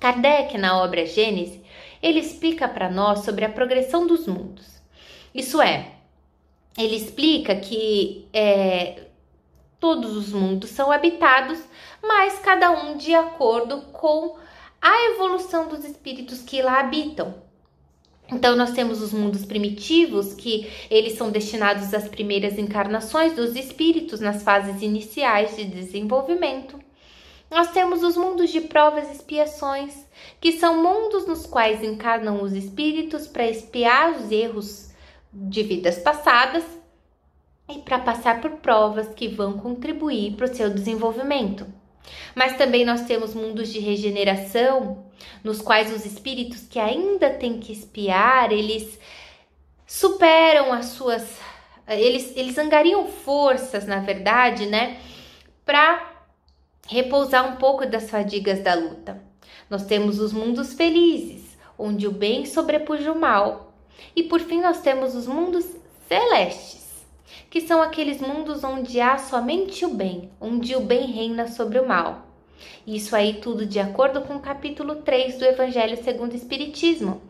Kardec, 0.00 0.58
na 0.58 0.82
obra 0.82 1.06
Gênesis, 1.06 1.60
ele 2.02 2.18
explica 2.18 2.68
para 2.68 2.90
nós 2.90 3.20
sobre 3.20 3.44
a 3.44 3.48
progressão 3.48 4.06
dos 4.06 4.26
mundos. 4.26 4.82
Isso 5.34 5.62
é, 5.62 5.92
ele 6.76 6.96
explica 6.96 7.54
que 7.56 8.28
é, 8.32 9.04
todos 9.78 10.16
os 10.16 10.32
mundos 10.32 10.70
são 10.70 10.90
habitados, 10.90 11.62
mas 12.02 12.38
cada 12.40 12.70
um 12.70 12.96
de 12.96 13.14
acordo 13.14 13.82
com 13.92 14.36
a 14.80 15.10
evolução 15.12 15.68
dos 15.68 15.84
espíritos 15.84 16.42
que 16.42 16.60
lá 16.60 16.80
habitam. 16.80 17.34
Então 18.32 18.56
nós 18.56 18.72
temos 18.72 19.02
os 19.02 19.12
mundos 19.12 19.44
primitivos, 19.44 20.32
que 20.32 20.66
eles 20.90 21.18
são 21.18 21.30
destinados 21.30 21.92
às 21.92 22.08
primeiras 22.08 22.58
encarnações 22.58 23.34
dos 23.34 23.54
espíritos 23.54 24.20
nas 24.20 24.42
fases 24.42 24.80
iniciais 24.80 25.54
de 25.54 25.64
desenvolvimento. 25.64 26.80
Nós 27.50 27.70
temos 27.70 28.02
os 28.02 28.16
mundos 28.16 28.50
de 28.50 28.62
provas 28.62 29.08
e 29.08 29.12
expiações, 29.12 29.92
que 30.40 30.52
são 30.52 30.82
mundos 30.82 31.26
nos 31.26 31.44
quais 31.44 31.84
encarnam 31.84 32.42
os 32.42 32.54
espíritos 32.54 33.26
para 33.26 33.46
expiar 33.46 34.12
os 34.12 34.30
erros 34.32 34.90
de 35.30 35.62
vidas 35.62 35.98
passadas 35.98 36.64
e 37.68 37.80
para 37.80 37.98
passar 37.98 38.40
por 38.40 38.52
provas 38.52 39.08
que 39.08 39.28
vão 39.28 39.58
contribuir 39.58 40.32
para 40.32 40.46
o 40.46 40.54
seu 40.54 40.70
desenvolvimento. 40.70 41.66
Mas 42.34 42.56
também 42.56 42.84
nós 42.84 43.02
temos 43.02 43.34
mundos 43.34 43.70
de 43.70 43.78
regeneração, 43.78 45.04
nos 45.42 45.60
quais 45.60 45.92
os 45.92 46.04
espíritos 46.04 46.66
que 46.68 46.78
ainda 46.78 47.30
têm 47.30 47.58
que 47.58 47.72
espiar, 47.72 48.52
eles 48.52 48.98
superam 49.86 50.72
as 50.72 50.86
suas. 50.86 51.38
Eles, 51.88 52.32
eles 52.36 52.56
angariam 52.56 53.06
forças, 53.06 53.86
na 53.86 53.98
verdade, 53.98 54.66
né? 54.66 54.98
Para 55.64 56.12
repousar 56.88 57.52
um 57.52 57.56
pouco 57.56 57.86
das 57.86 58.10
fadigas 58.10 58.60
da 58.60 58.74
luta. 58.74 59.22
Nós 59.68 59.84
temos 59.84 60.18
os 60.18 60.32
mundos 60.32 60.74
felizes, 60.74 61.56
onde 61.78 62.06
o 62.06 62.12
bem 62.12 62.46
sobrepuja 62.46 63.12
o 63.12 63.18
mal. 63.18 63.74
E 64.14 64.22
por 64.22 64.40
fim, 64.40 64.60
nós 64.60 64.80
temos 64.80 65.14
os 65.14 65.26
mundos 65.26 65.64
celestes, 66.08 67.06
que 67.48 67.60
são 67.60 67.80
aqueles 67.80 68.20
mundos 68.20 68.64
onde 68.64 69.00
há 69.00 69.18
somente 69.18 69.84
o 69.84 69.88
bem, 69.88 70.30
onde 70.40 70.74
o 70.76 70.80
bem 70.80 71.06
reina 71.10 71.48
sobre 71.48 71.78
o 71.78 71.86
mal. 71.86 72.21
Isso 72.86 73.14
aí 73.14 73.34
tudo 73.34 73.66
de 73.66 73.78
acordo 73.78 74.22
com 74.22 74.36
o 74.36 74.40
capítulo 74.40 74.96
3 74.96 75.38
do 75.38 75.44
Evangelho 75.44 76.02
segundo 76.02 76.32
o 76.32 76.36
Espiritismo. 76.36 77.22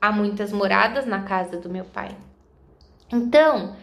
Há 0.00 0.12
muitas 0.12 0.52
moradas 0.52 1.06
na 1.06 1.22
casa 1.22 1.58
do 1.58 1.68
meu 1.68 1.84
pai. 1.84 2.16
Então, 3.12 3.76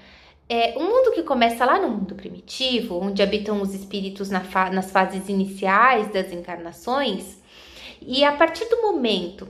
é 0.50 0.80
mundo 0.80 1.12
que 1.12 1.24
começa 1.24 1.66
lá 1.66 1.80
no 1.80 1.90
mundo 1.90 2.16
primitivo, 2.16 3.00
onde 3.00 3.22
habitam 3.22 3.62
os 3.62 3.74
espíritos 3.74 4.30
na 4.30 4.42
fa 4.42 4.70
nas 4.70 4.92
fases 4.92 5.28
iniciais 5.28 6.12
das 6.12 6.32
encarnações, 6.32 7.42
e 8.02 8.24
a 8.24 8.32
partir 8.32 8.70
do 8.70 8.82
momento 8.82 9.50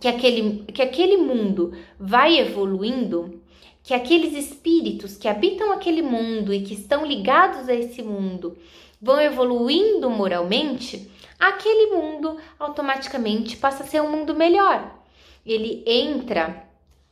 que 0.00 0.06
aquele, 0.06 0.64
que 0.66 0.82
aquele 0.82 1.16
mundo 1.16 1.72
vai 1.98 2.38
evoluindo, 2.38 3.42
que 3.82 3.92
aqueles 3.92 4.34
espíritos 4.34 5.16
que 5.16 5.26
habitam 5.26 5.72
aquele 5.72 6.02
mundo 6.02 6.54
e 6.54 6.62
que 6.62 6.74
estão 6.74 7.04
ligados 7.04 7.68
a 7.68 7.74
esse 7.74 8.02
mundo 8.02 8.56
vão 9.04 9.20
evoluindo 9.20 10.08
moralmente, 10.08 11.10
aquele 11.38 11.94
mundo 11.94 12.38
automaticamente 12.58 13.54
passa 13.54 13.82
a 13.82 13.86
ser 13.86 14.00
um 14.00 14.10
mundo 14.10 14.34
melhor. 14.34 14.98
Ele 15.44 15.84
entra 15.86 16.64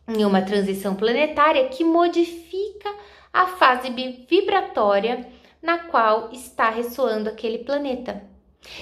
em 0.09 0.25
uma 0.25 0.41
transição 0.41 0.95
planetária 0.95 1.69
que 1.69 1.85
modifica 1.85 2.91
a 3.31 3.47
fase 3.47 3.91
vibratória 4.27 5.29
na 5.61 5.81
qual 5.81 6.31
está 6.33 6.71
ressoando 6.71 7.29
aquele 7.29 7.59
planeta. 7.59 8.23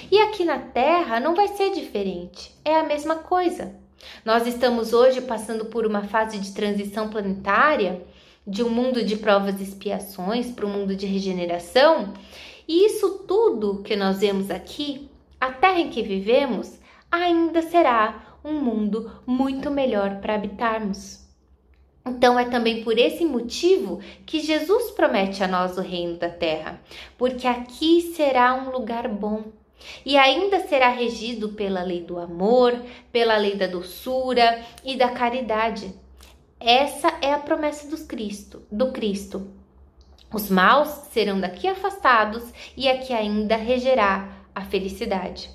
E 0.09 0.17
aqui 0.17 0.45
na 0.45 0.59
Terra 0.59 1.19
não 1.19 1.35
vai 1.35 1.49
ser 1.49 1.71
diferente, 1.71 2.55
é 2.63 2.77
a 2.77 2.83
mesma 2.83 3.15
coisa. 3.15 3.75
Nós 4.23 4.47
estamos 4.47 4.93
hoje 4.93 5.19
passando 5.19 5.65
por 5.65 5.85
uma 5.85 6.03
fase 6.03 6.39
de 6.39 6.53
transição 6.53 7.09
planetária, 7.09 8.01
de 8.47 8.63
um 8.63 8.69
mundo 8.69 9.03
de 9.03 9.17
provas 9.17 9.59
e 9.59 9.63
expiações 9.63 10.49
para 10.49 10.65
um 10.65 10.69
mundo 10.71 10.95
de 10.95 11.05
regeneração, 11.05 12.13
e 12.71 12.85
isso 12.85 13.25
tudo 13.27 13.83
que 13.83 13.97
nós 13.97 14.21
vemos 14.21 14.49
aqui, 14.49 15.09
a 15.41 15.51
terra 15.51 15.81
em 15.81 15.89
que 15.89 16.01
vivemos, 16.01 16.79
ainda 17.11 17.61
será 17.61 18.37
um 18.45 18.61
mundo 18.61 19.11
muito 19.27 19.69
melhor 19.69 20.21
para 20.21 20.35
habitarmos. 20.35 21.19
Então 22.05 22.39
é 22.39 22.45
também 22.45 22.81
por 22.81 22.97
esse 22.97 23.25
motivo 23.25 23.99
que 24.25 24.39
Jesus 24.39 24.89
promete 24.91 25.43
a 25.43 25.49
nós 25.49 25.77
o 25.77 25.81
reino 25.81 26.15
da 26.17 26.29
terra, 26.29 26.81
porque 27.17 27.45
aqui 27.45 28.13
será 28.15 28.53
um 28.53 28.71
lugar 28.71 29.05
bom 29.09 29.51
e 30.05 30.17
ainda 30.17 30.65
será 30.65 30.87
regido 30.87 31.49
pela 31.49 31.83
lei 31.83 32.01
do 32.01 32.17
amor, 32.17 32.81
pela 33.11 33.35
lei 33.35 33.57
da 33.57 33.67
doçura 33.67 34.63
e 34.81 34.95
da 34.95 35.09
caridade. 35.09 35.93
Essa 36.57 37.17
é 37.21 37.33
a 37.33 37.39
promessa 37.39 37.93
do 37.93 38.01
Cristo, 38.05 38.61
do 38.71 38.93
Cristo. 38.93 39.59
Os 40.33 40.49
maus 40.49 40.87
serão 41.11 41.39
daqui 41.39 41.67
afastados 41.67 42.43
e 42.77 42.87
aqui 42.87 43.13
ainda 43.13 43.55
regerá 43.55 44.29
a 44.55 44.61
felicidade. 44.63 45.49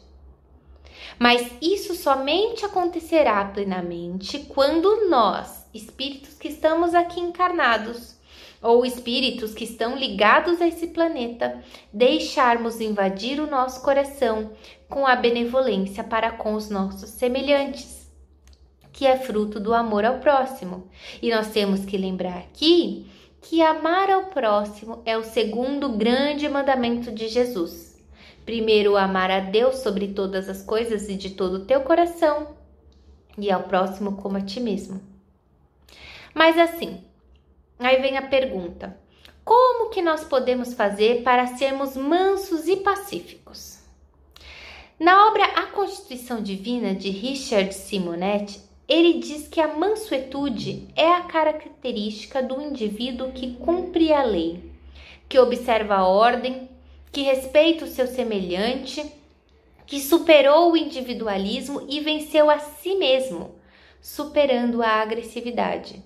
Mas 1.19 1.51
isso 1.63 1.95
somente 1.95 2.65
acontecerá 2.65 3.45
plenamente 3.47 4.41
quando 4.41 5.09
nós, 5.09 5.67
espíritos 5.73 6.35
que 6.35 6.49
estamos 6.49 6.95
aqui 6.95 7.21
encarnados, 7.21 8.17
ou 8.61 8.85
espíritos 8.85 9.55
que 9.55 9.65
estão 9.65 9.97
ligados 9.97 10.61
a 10.61 10.67
esse 10.67 10.89
planeta, 10.89 11.63
deixarmos 11.93 12.81
invadir 12.81 13.39
o 13.41 13.47
nosso 13.47 13.83
coração 13.83 14.53
com 14.89 15.07
a 15.07 15.15
benevolência 15.15 16.03
para 16.03 16.33
com 16.33 16.55
os 16.55 16.69
nossos 16.69 17.11
semelhantes, 17.11 18.11
que 18.93 19.07
é 19.07 19.17
fruto 19.17 19.61
do 19.61 19.75
amor 19.75 20.05
ao 20.05 20.19
próximo. 20.19 20.89
E 21.23 21.31
nós 21.31 21.49
temos 21.49 21.85
que 21.85 21.97
lembrar 21.97 22.39
aqui 22.39 23.07
que 23.41 23.63
amar 23.63 24.11
ao 24.11 24.25
próximo 24.27 25.03
é 25.05 25.17
o 25.17 25.25
segundo 25.25 25.91
grande 25.91 26.49
mandamento 26.49 27.13
de 27.13 27.29
Jesus. 27.29 27.97
Primeiro, 28.45 28.97
amar 28.97 29.31
a 29.31 29.41
Deus 29.41 29.77
sobre 29.77 30.09
todas 30.09 30.49
as 30.49 30.63
coisas 30.63 31.09
e 31.09 31.15
de 31.15 31.31
todo 31.31 31.55
o 31.55 31.65
teu 31.65 31.81
coração, 31.83 32.57
e 33.37 33.51
ao 33.51 33.65
próximo 33.65 34.17
como 34.17 34.37
a 34.37 34.41
ti 34.41 34.61
mesmo. 34.61 35.01
Mas 36.35 36.59
assim, 36.59 37.03
Aí 37.79 38.01
vem 38.01 38.17
a 38.17 38.23
pergunta: 38.23 38.99
como 39.45 39.91
que 39.91 40.01
nós 40.01 40.25
podemos 40.25 40.75
fazer 40.75 41.23
para 41.23 41.47
sermos 41.47 41.97
mansos 41.97 42.67
e 42.67 42.77
pacíficos? 42.77 43.79
Na 44.99 45.29
obra 45.29 45.45
A 45.45 45.67
Constituição 45.67 46.43
Divina 46.43 46.95
de 46.95 47.11
Richard 47.11 47.75
Simonetti, 47.75 48.63
ele 48.89 49.15
diz 49.15 49.49
que 49.49 49.61
a 49.61 49.75
mansuetude 49.75 50.87
é 50.95 51.13
a 51.13 51.23
característica 51.23 52.43
do 52.43 52.61
indivíduo 52.61 53.33
que 53.33 53.55
cumpre 53.57 54.13
a 54.13 54.23
lei, 54.23 54.71
que 55.29 55.39
observa 55.39 55.97
a 55.97 56.07
ordem, 56.07 56.69
que 57.11 57.23
respeita 57.23 57.85
o 57.85 57.89
seu 57.89 58.07
semelhante, 58.07 59.05
que 59.87 60.01
superou 60.01 60.73
o 60.73 60.77
individualismo 60.77 61.85
e 61.89 62.01
venceu 62.01 62.49
a 62.49 62.59
si 62.59 62.95
mesmo, 62.95 63.57
superando 64.01 64.83
a 64.83 65.01
agressividade. 65.01 66.03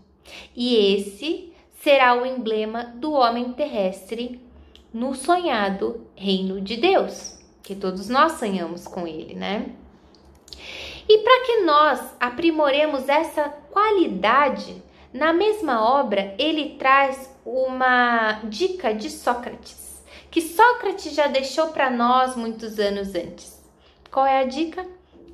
E 0.57 0.95
esse 0.95 1.53
será 1.83 2.15
o 2.15 2.25
emblema 2.25 2.85
do 2.97 3.13
homem 3.13 3.53
terrestre 3.53 4.41
no 4.93 5.15
sonhado 5.15 6.07
reino 6.15 6.61
de 6.61 6.77
Deus, 6.77 7.39
que 7.63 7.75
todos 7.75 8.09
nós 8.09 8.33
sonhamos 8.33 8.87
com 8.87 9.07
ele, 9.07 9.35
né? 9.35 9.75
E 11.09 11.19
para 11.19 11.47
que 11.47 11.57
nós 11.63 12.01
aprimoremos 12.21 13.09
essa 13.09 13.49
qualidade, 13.71 14.83
na 15.13 15.33
mesma 15.33 15.83
obra 15.83 16.35
ele 16.39 16.77
traz 16.79 17.35
uma 17.45 18.41
dica 18.45 18.95
de 18.95 19.11
Sócrates, 19.11 20.03
que 20.31 20.41
Sócrates 20.41 21.15
já 21.15 21.27
deixou 21.27 21.69
para 21.69 21.91
nós 21.91 22.37
muitos 22.37 22.79
anos 22.79 23.15
antes. 23.15 23.61
Qual 24.11 24.27
é 24.27 24.41
a 24.41 24.45
dica? 24.45 24.87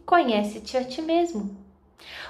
Conhece-te 0.04 0.76
a 0.76 0.84
ti 0.84 1.02
mesmo. 1.02 1.56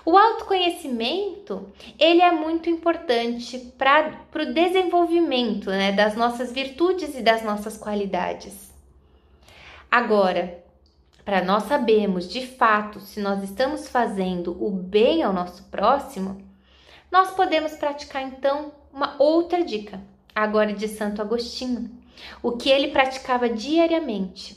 O 0.05 0.16
autoconhecimento 0.16 1.68
ele 1.99 2.22
é 2.22 2.31
muito 2.31 2.70
importante 2.70 3.59
para 3.77 4.25
o 4.35 4.53
desenvolvimento 4.53 5.68
né, 5.68 5.92
das 5.92 6.14
nossas 6.14 6.53
virtudes 6.53 7.16
e 7.16 7.22
das 7.22 7.42
nossas 7.42 7.77
qualidades. 7.77 8.72
Agora, 9.90 10.64
para 11.26 11.44
nós 11.44 11.64
sabermos 11.64 12.28
de 12.28 12.46
fato 12.46 13.00
se 13.00 13.18
nós 13.18 13.42
estamos 13.42 13.88
fazendo 13.88 14.56
o 14.64 14.70
bem 14.70 15.24
ao 15.24 15.32
nosso 15.32 15.64
próximo, 15.64 16.40
nós 17.10 17.32
podemos 17.32 17.72
praticar 17.72 18.22
então 18.22 18.72
uma 18.92 19.16
outra 19.18 19.64
dica, 19.64 20.00
agora 20.32 20.72
de 20.72 20.86
Santo 20.86 21.20
Agostinho, 21.20 21.90
o 22.40 22.52
que 22.52 22.70
ele 22.70 22.92
praticava 22.92 23.48
diariamente. 23.48 24.56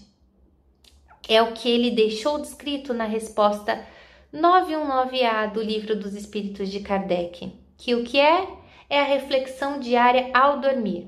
É 1.27 1.41
o 1.41 1.53
que 1.53 1.67
ele 1.67 1.89
deixou 1.89 2.39
descrito 2.39 2.93
na 2.93 3.05
resposta 3.05 3.84
919A 4.32 5.51
do 5.51 5.63
Livro 5.63 5.95
dos 5.95 6.13
Espíritos 6.13 6.69
de 6.69 6.82
Kardec, 6.82 7.51
que 7.79 7.95
o 7.95 8.03
que 8.03 8.19
é? 8.19 8.47
É 8.88 8.99
a 8.99 9.05
reflexão 9.05 9.79
diária 9.79 10.29
ao 10.36 10.60
dormir. 10.60 11.08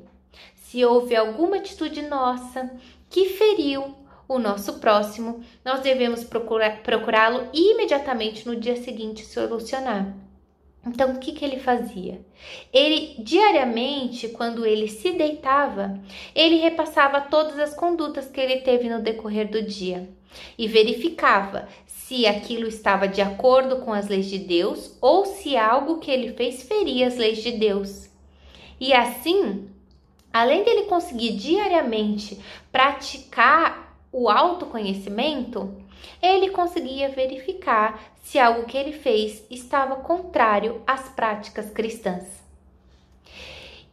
Se 0.56 0.84
houve 0.84 1.16
alguma 1.16 1.58
atitude 1.58 2.02
nossa 2.02 2.72
que 3.12 3.30
feriu 3.30 4.01
o 4.36 4.40
nosso 4.40 4.80
próximo, 4.80 5.44
nós 5.64 5.82
devemos 5.82 6.24
procurá-lo 6.24 7.50
imediatamente 7.54 8.48
no 8.48 8.56
dia 8.56 8.78
seguinte 8.78 9.26
solucionar. 9.26 10.16
Então, 10.86 11.12
o 11.12 11.20
que, 11.20 11.34
que 11.34 11.46
ele 11.46 11.60
fazia? 11.60 12.26
Ele, 12.74 13.16
diariamente, 13.20 14.30
quando 14.30 14.66
ele 14.66 14.88
se 14.88 15.12
deitava, 15.12 16.00
ele 16.34 16.56
repassava 16.56 17.22
todas 17.22 17.60
as 17.60 17.76
condutas 17.76 18.28
que 18.30 18.40
ele 18.40 18.62
teve 18.62 18.90
no 18.90 19.02
decorrer 19.02 19.50
do 19.50 19.62
dia 19.62 20.10
e 20.58 20.68
verificava 20.68 21.68
se 21.86 22.26
aquilo 22.26 22.68
estava 22.68 23.08
de 23.08 23.22
acordo 23.22 23.78
com 23.78 23.94
as 23.94 24.08
leis 24.08 24.28
de 24.28 24.40
Deus 24.40 24.98
ou 25.00 25.26
se 25.26 25.56
algo 25.56 26.00
que 26.00 26.10
ele 26.10 26.34
fez 26.34 26.64
feria 26.64 27.08
as 27.08 27.18
leis 27.18 27.44
de 27.44 27.52
Deus. 27.52 28.10
E 28.80 28.92
assim, 28.92 29.70
além 30.34 30.64
dele 30.64 30.84
conseguir 30.84 31.34
diariamente 31.34 32.40
praticar 32.72 33.91
o 34.12 34.30
autoconhecimento, 34.30 35.76
ele 36.22 36.50
conseguia 36.50 37.10
verificar 37.10 38.02
se 38.22 38.40
algo 38.40 38.66
que 38.66 38.78
ele 38.78 38.92
fez 38.92 39.46
estava 39.50 39.98
contrário 39.98 40.82
às 40.86 41.10
práticas 41.10 41.70
cristãs. 41.70 42.42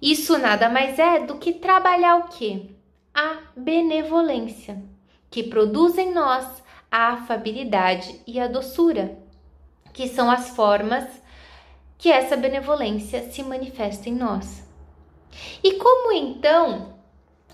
Isso 0.00 0.38
nada 0.38 0.68
mais 0.68 0.98
é 0.98 1.20
do 1.20 1.38
que 1.38 1.52
trabalhar 1.52 2.16
o 2.16 2.28
que? 2.28 2.70
A 3.14 3.38
benevolência 3.56 4.82
que 5.30 5.42
produz 5.42 5.98
em 5.98 6.12
nós 6.12 6.62
a 6.90 7.12
afabilidade 7.12 8.20
e 8.26 8.40
a 8.40 8.46
doçura, 8.46 9.18
que 9.92 10.08
são 10.08 10.30
as 10.30 10.50
formas 10.50 11.04
que 11.98 12.10
essa 12.10 12.36
benevolência 12.36 13.30
se 13.30 13.42
manifesta 13.42 14.08
em 14.08 14.14
nós. 14.14 14.64
E 15.62 15.74
como 15.74 16.12
então 16.12 16.94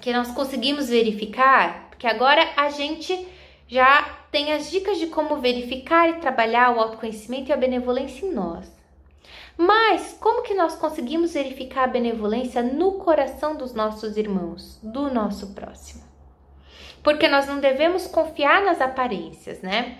que 0.01 0.13
nós 0.13 0.31
conseguimos 0.33 0.89
verificar? 0.89 1.84
Porque 2.05 2.17
agora 2.17 2.47
a 2.55 2.69
gente 2.69 3.27
já 3.67 4.03
tem 4.31 4.53
as 4.53 4.71
dicas 4.71 4.99
de 4.99 5.07
como 5.07 5.39
verificar 5.39 6.07
e 6.11 6.21
trabalhar 6.21 6.77
o 6.77 6.79
autoconhecimento 6.79 7.49
e 7.49 7.53
a 7.55 7.57
benevolência 7.57 8.27
em 8.27 8.31
nós. 8.31 8.71
Mas 9.57 10.15
como 10.21 10.43
que 10.43 10.53
nós 10.53 10.77
conseguimos 10.77 11.33
verificar 11.33 11.85
a 11.85 11.87
benevolência 11.87 12.63
no 12.63 12.99
coração 12.99 13.57
dos 13.57 13.73
nossos 13.73 14.19
irmãos, 14.19 14.79
do 14.83 15.11
nosso 15.11 15.55
próximo? 15.55 16.05
Porque 17.03 17.27
nós 17.27 17.47
não 17.47 17.59
devemos 17.59 18.07
confiar 18.07 18.63
nas 18.63 18.83
aparências, 18.83 19.63
né? 19.63 19.97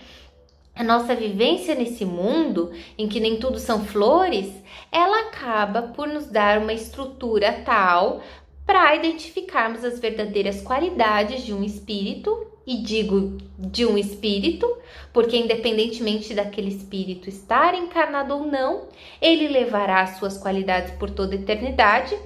A 0.77 0.85
nossa 0.85 1.15
vivência 1.15 1.75
nesse 1.75 2.05
mundo, 2.05 2.71
em 2.99 3.09
que 3.09 3.19
nem 3.19 3.39
tudo 3.39 3.59
são 3.59 3.83
flores, 3.83 4.53
ela 4.93 5.29
acaba 5.29 5.81
por 5.81 6.07
nos 6.07 6.27
dar 6.27 6.59
uma 6.59 6.75
estrutura 6.75 7.63
tal 7.65 8.21
para 8.67 8.95
identificarmos 8.95 9.85
as 9.85 9.99
verdadeiras 9.99 10.63
qualidades 10.63 11.43
de 11.43 11.53
um 11.53 11.63
espírito, 11.63 12.47
e 12.67 12.79
digo 12.79 13.37
de 13.59 13.85
um 13.85 13.99
espírito, 13.99 14.67
porque 15.13 15.37
independentemente 15.37 16.35
daquele 16.35 16.71
espírito 16.71 17.29
estar 17.29 17.75
encarnado 17.75 18.35
ou 18.35 18.47
não, 18.47 18.89
ele 19.21 19.49
levará 19.49 20.01
as 20.01 20.19
suas 20.19 20.39
qualidades 20.39 20.93
por 20.93 21.11
toda 21.11 21.35
a 21.35 21.39
eternidade, 21.39 22.17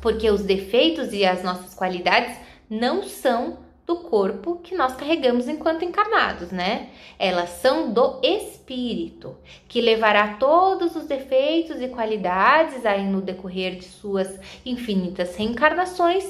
porque 0.00 0.30
os 0.30 0.42
defeitos 0.42 1.12
e 1.12 1.24
as 1.24 1.42
nossas 1.42 1.74
qualidades 1.74 2.34
não 2.68 3.02
são 3.02 3.58
do 3.92 3.96
corpo 3.96 4.56
que 4.62 4.74
nós 4.74 4.94
carregamos 4.94 5.48
enquanto 5.48 5.84
encarnados, 5.84 6.50
né? 6.50 6.88
Elas 7.18 7.50
são 7.50 7.92
do 7.92 8.18
espírito, 8.22 9.36
que 9.68 9.82
levará 9.82 10.34
todos 10.34 10.96
os 10.96 11.04
defeitos 11.04 11.82
e 11.82 11.88
qualidades 11.88 12.86
aí 12.86 13.04
no 13.04 13.20
decorrer 13.20 13.76
de 13.76 13.84
suas 13.84 14.40
infinitas 14.64 15.36
reencarnações 15.36 16.24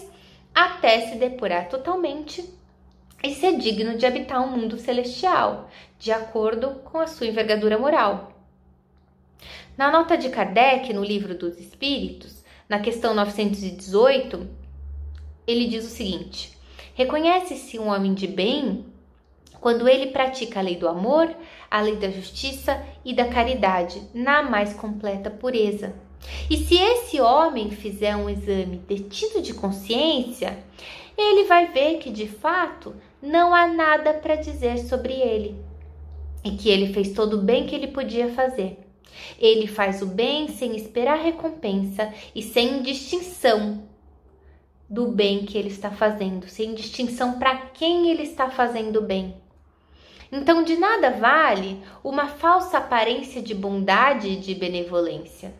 até 0.53 1.07
se 1.07 1.17
depurar 1.17 1.69
totalmente 1.69 2.45
e 3.23 3.33
ser 3.33 3.57
digno 3.57 3.97
de 3.97 4.05
habitar 4.05 4.43
um 4.43 4.51
mundo 4.51 4.77
celestial, 4.77 5.71
de 5.99 6.11
acordo 6.11 6.81
com 6.85 6.99
a 6.99 7.07
sua 7.07 7.29
envergadura 7.29 7.79
moral. 7.79 8.33
Na 9.77 9.91
nota 9.91 10.19
de 10.19 10.29
Kardec, 10.29 10.93
no 10.93 11.05
livro 11.05 11.37
dos 11.37 11.59
Espíritos, 11.59 12.43
na 12.69 12.81
questão 12.81 13.15
918, 13.15 14.49
ele 15.47 15.69
diz 15.69 15.87
o 15.87 15.89
seguinte: 15.89 16.53
Reconhece-se 16.95 17.79
um 17.79 17.89
homem 17.89 18.13
de 18.15 18.27
bem 18.27 18.85
quando 19.61 19.89
ele 19.89 20.09
pratica 20.09 20.59
a 20.59 20.63
lei 20.63 20.77
do 20.77 20.89
amor, 20.89 21.35
a 21.71 21.81
lei 21.81 21.97
da 21.97 22.11
justiça 22.11 22.85
e 23.05 23.15
da 23.15 23.29
caridade 23.29 24.03
na 24.13 24.43
mais 24.43 24.75
completa 24.75 25.31
pureza. 25.31 25.95
E 26.51 26.57
se 26.57 26.77
esse 26.77 27.21
homem 27.21 27.71
fizer 27.71 28.15
um 28.17 28.29
exame 28.29 28.79
detido 28.89 29.41
de 29.41 29.55
consciência, 29.55 30.59
ele 31.17 31.45
vai 31.45 31.69
ver 31.69 31.99
que 31.99 32.11
de 32.11 32.27
fato 32.27 32.95
não 33.23 33.55
há 33.55 33.67
nada 33.67 34.15
para 34.15 34.37
dizer 34.37 34.79
sobre 34.79 35.15
ele 35.15 35.57
e 36.45 36.51
que 36.53 36.69
ele 36.69 36.93
fez 36.93 37.13
todo 37.13 37.35
o 37.35 37.43
bem 37.43 37.67
que 37.67 37.75
ele 37.75 37.89
podia 37.89 38.29
fazer. 38.29 38.79
Ele 39.39 39.67
faz 39.67 40.03
o 40.03 40.07
bem 40.07 40.49
sem 40.49 40.75
esperar 40.75 41.19
recompensa 41.19 42.13
e 42.35 42.43
sem 42.43 42.83
distinção 42.83 43.92
do 44.93 45.07
bem 45.07 45.47
que 45.47 45.57
ele 45.57 45.71
está 45.71 45.91
fazendo, 45.91 46.47
sem 46.47 46.75
distinção 46.75 47.39
para 47.39 47.57
quem 47.57 48.11
ele 48.11 48.25
está 48.25 48.51
fazendo 48.51 49.01
bem. 49.01 49.35
Então, 50.31 50.63
de 50.63 50.77
nada 50.77 51.13
vale 51.13 51.83
uma 52.05 52.29
falsa 52.29 52.77
aparência 52.77 53.41
de 53.41 53.55
bondade 53.55 54.29
e 54.29 54.37
de 54.37 54.55
benevolência, 54.55 55.55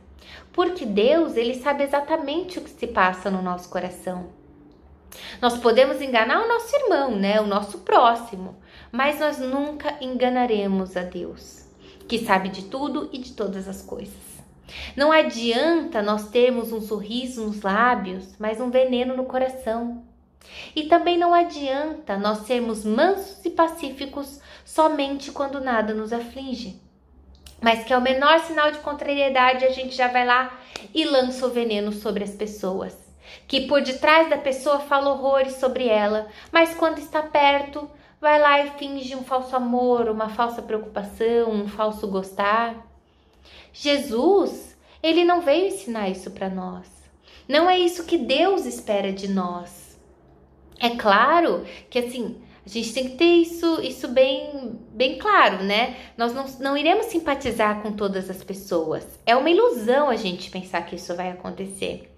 porque 0.53 0.85
Deus, 0.85 1.35
ele 1.35 1.55
sabe 1.55 1.83
exatamente 1.83 2.59
o 2.59 2.63
que 2.63 2.69
se 2.69 2.87
passa 2.87 3.31
no 3.31 3.41
nosso 3.41 3.71
coração. 3.71 4.29
Nós 5.41 5.57
podemos 5.57 6.03
enganar 6.03 6.45
o 6.45 6.49
nosso 6.49 6.77
irmão, 6.77 7.17
né, 7.17 7.41
o 7.41 7.47
nosso 7.47 7.79
próximo, 7.79 8.57
mas 8.91 9.19
nós 9.19 9.39
nunca 9.39 9.97
enganaremos 10.03 10.95
a 10.95 11.05
Deus, 11.05 11.65
que 12.07 12.19
sabe 12.19 12.51
de 12.51 12.65
tudo 12.65 13.09
e 13.15 13.19
de 13.19 13.33
todas 13.33 13.67
as 13.67 13.81
coisas. 13.81 14.32
Não 14.97 15.13
adianta 15.13 16.03
nós 16.03 16.29
termos 16.29 16.73
um 16.73 16.81
sorriso 16.81 17.47
nos 17.47 17.63
lábios, 17.63 18.35
mas 18.39 18.61
um 18.61 18.71
veneno 18.71 19.17
no 19.17 19.25
coração. 19.25 20.03
E 20.75 20.85
também 20.85 21.19
não 21.19 21.33
adianta 21.33 22.17
nós 22.19 22.47
sermos 22.47 22.85
mansos 22.85 23.45
e 23.45 23.51
pacíficos 23.51 24.41
somente 24.65 25.31
quando 25.31 25.61
nada 25.61 25.95
nos 25.95 26.13
aflige. 26.13 26.81
Mas 27.61 27.85
que 27.85 27.93
ao 27.93 28.01
menor 28.01 28.41
sinal 28.41 28.71
de 28.73 28.79
contrariedade 28.79 29.65
a 29.65 29.71
gente 29.71 29.95
já 29.95 30.09
vai 30.09 30.27
lá 30.27 30.59
e 30.93 31.05
lança 31.05 31.47
o 31.47 31.51
veneno 31.51 31.93
sobre 31.93 32.25
as 32.25 32.35
pessoas. 32.35 32.97
Que 33.47 33.63
por 33.63 33.81
detrás 33.83 34.29
da 34.29 34.37
pessoa 34.37 34.81
fala 34.81 35.11
horrores 35.11 35.55
sobre 35.55 35.87
ela, 35.87 36.27
mas 36.51 36.75
quando 36.75 36.99
está 36.99 37.23
perto, 37.23 37.89
vai 38.21 38.41
lá 38.41 38.65
e 38.65 38.71
finge 38.73 39.15
um 39.15 39.25
falso 39.25 39.55
amor, 39.55 40.09
uma 40.09 40.29
falsa 40.29 40.61
preocupação, 40.61 41.51
um 41.51 41.69
falso 41.69 42.07
gostar. 42.09 42.92
Jesus, 43.73 44.77
ele 45.03 45.25
não 45.25 45.41
veio 45.41 45.69
ensinar 45.69 46.09
isso 46.09 46.31
para 46.31 46.49
nós. 46.49 46.87
Não 47.49 47.69
é 47.69 47.79
isso 47.79 48.05
que 48.05 48.19
Deus 48.19 48.67
espera 48.67 49.13
de 49.13 49.29
nós. 49.29 49.99
É 50.79 50.91
claro 50.91 51.65
que 51.91 51.99
assim, 51.99 52.41
a 52.65 52.69
gente 52.69 52.93
tem 52.93 53.11
que 53.11 53.17
ter 53.17 53.25
isso, 53.25 53.81
isso 53.83 54.09
bem, 54.09 54.79
bem 54.93 55.19
claro, 55.19 55.65
né? 55.65 55.97
Nós 56.17 56.33
não, 56.33 56.45
não 56.61 56.77
iremos 56.77 57.07
simpatizar 57.07 57.83
com 57.83 57.93
todas 57.93 58.31
as 58.31 58.45
pessoas. 58.45 59.07
É 59.27 59.35
uma 59.35 59.51
ilusão 59.51 60.09
a 60.09 60.17
gente 60.17 60.51
pensar 60.51 60.83
que 60.83 60.95
isso 60.95 61.15
vai 61.17 61.31
acontecer. 61.31 62.09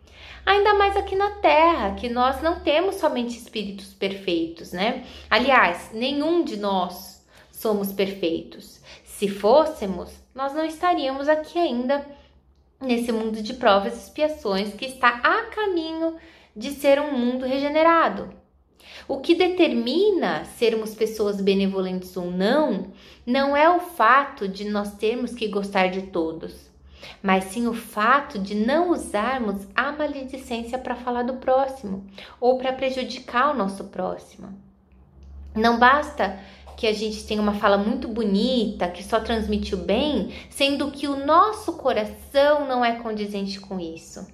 Ainda 0.45 0.75
mais 0.75 0.95
aqui 0.97 1.17
na 1.17 1.31
Terra, 1.37 1.95
que 1.95 2.11
nós 2.11 2.43
não 2.43 2.61
temos 2.61 2.97
somente 2.97 3.39
espíritos 3.39 3.95
perfeitos, 3.95 4.73
né? 4.73 5.05
Aliás, 5.31 5.91
nenhum 5.95 6.45
de 6.45 6.59
nós 6.59 7.25
somos 7.51 7.93
perfeitos. 7.93 8.81
Se 9.05 9.27
fôssemos, 9.27 10.11
nós 10.35 10.53
não 10.53 10.65
estaríamos 10.65 11.29
aqui 11.29 11.59
ainda 11.59 12.05
nesse 12.81 13.13
mundo 13.13 13.43
de 13.43 13.55
provas 13.55 13.95
e 13.95 13.99
expiações 13.99 14.75
que 14.75 14.85
está 14.85 15.09
a 15.09 15.43
caminho 15.47 16.17
de 16.57 16.73
ser 16.73 17.01
um 17.01 17.17
mundo 17.17 17.47
regenerado. 17.47 18.31
O 19.07 19.21
que 19.21 19.35
determina 19.35 20.45
sermos 20.45 20.95
pessoas 20.95 21.41
benevolentes 21.41 22.17
ou 22.17 22.31
não, 22.31 22.93
não 23.27 23.57
é 23.57 23.69
o 23.69 23.81
fato 23.81 24.49
de 24.49 24.65
nós 24.65 24.95
termos 24.95 25.35
que 25.35 25.49
gostar 25.49 25.89
de 25.89 26.03
todos, 26.03 26.71
mas 27.23 27.45
sim 27.45 27.67
o 27.67 27.75
fato 27.75 28.39
de 28.39 28.55
não 28.55 28.91
usarmos 28.91 29.67
a 29.75 29.93
maledicência 29.93 30.79
para 30.79 30.97
falar 30.97 31.23
do 31.23 31.35
próximo 31.35 32.07
ou 32.41 32.59
para 32.59 32.73
prejudicar 32.73 33.53
o 33.53 33.59
nosso 33.59 33.85
próximo. 33.85 34.53
Não 35.55 35.79
basta 35.79 36.39
que 36.77 36.87
a 36.87 36.93
gente 36.93 37.25
tem 37.25 37.39
uma 37.39 37.55
fala 37.55 37.79
muito 37.79 38.09
bonita, 38.09 38.89
que 38.89 39.03
só 39.03 39.21
transmite 39.21 39.75
o 39.75 39.79
bem, 39.79 40.33
sendo 40.51 40.91
que 40.91 41.07
o 41.07 41.25
nosso 41.25 41.75
coração 41.75 42.67
não 42.67 42.85
é 42.85 42.97
condizente 42.97 43.61
com 43.61 43.79
isso. 43.79 44.27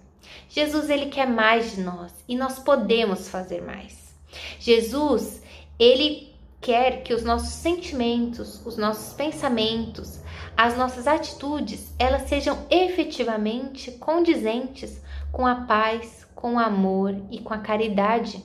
Jesus 0.49 0.91
ele 0.91 1.07
quer 1.07 1.29
mais 1.29 1.73
de 1.73 1.81
nós 1.81 2.13
e 2.29 2.37
nós 2.37 2.59
podemos 2.59 3.29
fazer 3.29 3.63
mais. 3.63 4.15
Jesus, 4.59 5.43
ele 5.79 6.31
quer 6.61 7.03
que 7.03 7.15
os 7.15 7.25
nossos 7.25 7.51
sentimentos, 7.51 8.65
os 8.67 8.77
nossos 8.77 9.15
pensamentos, 9.15 10.21
as 10.57 10.77
nossas 10.77 11.07
atitudes, 11.07 11.95
elas 11.99 12.29
sejam 12.29 12.67
efetivamente 12.71 13.93
condizentes 13.93 15.01
com 15.33 15.47
a 15.47 15.55
paz, 15.55 16.27
com 16.35 16.55
o 16.55 16.59
amor 16.59 17.15
e 17.31 17.39
com 17.41 17.55
a 17.55 17.59
caridade. 17.59 18.45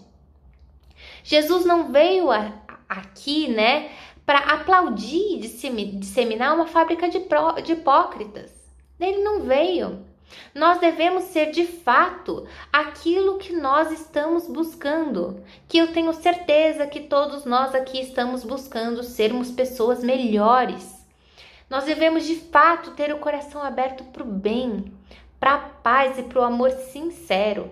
Jesus 1.23 1.65
não 1.65 1.91
veio 1.91 2.31
a, 2.31 2.53
aqui, 2.97 3.47
né, 3.47 3.91
para 4.25 4.39
aplaudir 4.39 5.35
e 5.35 5.91
disseminar 5.97 6.55
uma 6.55 6.67
fábrica 6.67 7.07
de, 7.09 7.19
pró, 7.19 7.53
de 7.53 7.73
hipócritas. 7.73 8.51
Ele 8.99 9.23
não 9.23 9.41
veio. 9.41 10.05
Nós 10.53 10.79
devemos 10.79 11.25
ser 11.25 11.51
de 11.51 11.65
fato 11.65 12.47
aquilo 12.71 13.37
que 13.37 13.53
nós 13.53 13.91
estamos 13.91 14.47
buscando, 14.47 15.43
que 15.67 15.77
eu 15.77 15.93
tenho 15.93 16.11
certeza 16.13 16.87
que 16.87 17.01
todos 17.01 17.45
nós 17.45 17.75
aqui 17.75 17.99
estamos 17.99 18.43
buscando 18.43 19.03
sermos 19.03 19.51
pessoas 19.51 20.03
melhores. 20.03 21.05
Nós 21.69 21.85
devemos 21.85 22.25
de 22.25 22.35
fato 22.35 22.91
ter 22.91 23.13
o 23.13 23.19
coração 23.19 23.61
aberto 23.61 24.03
para 24.05 24.23
o 24.23 24.25
bem, 24.25 24.93
para 25.39 25.55
a 25.55 25.59
paz 25.59 26.17
e 26.17 26.23
para 26.23 26.39
o 26.39 26.43
amor 26.43 26.71
sincero. 26.71 27.71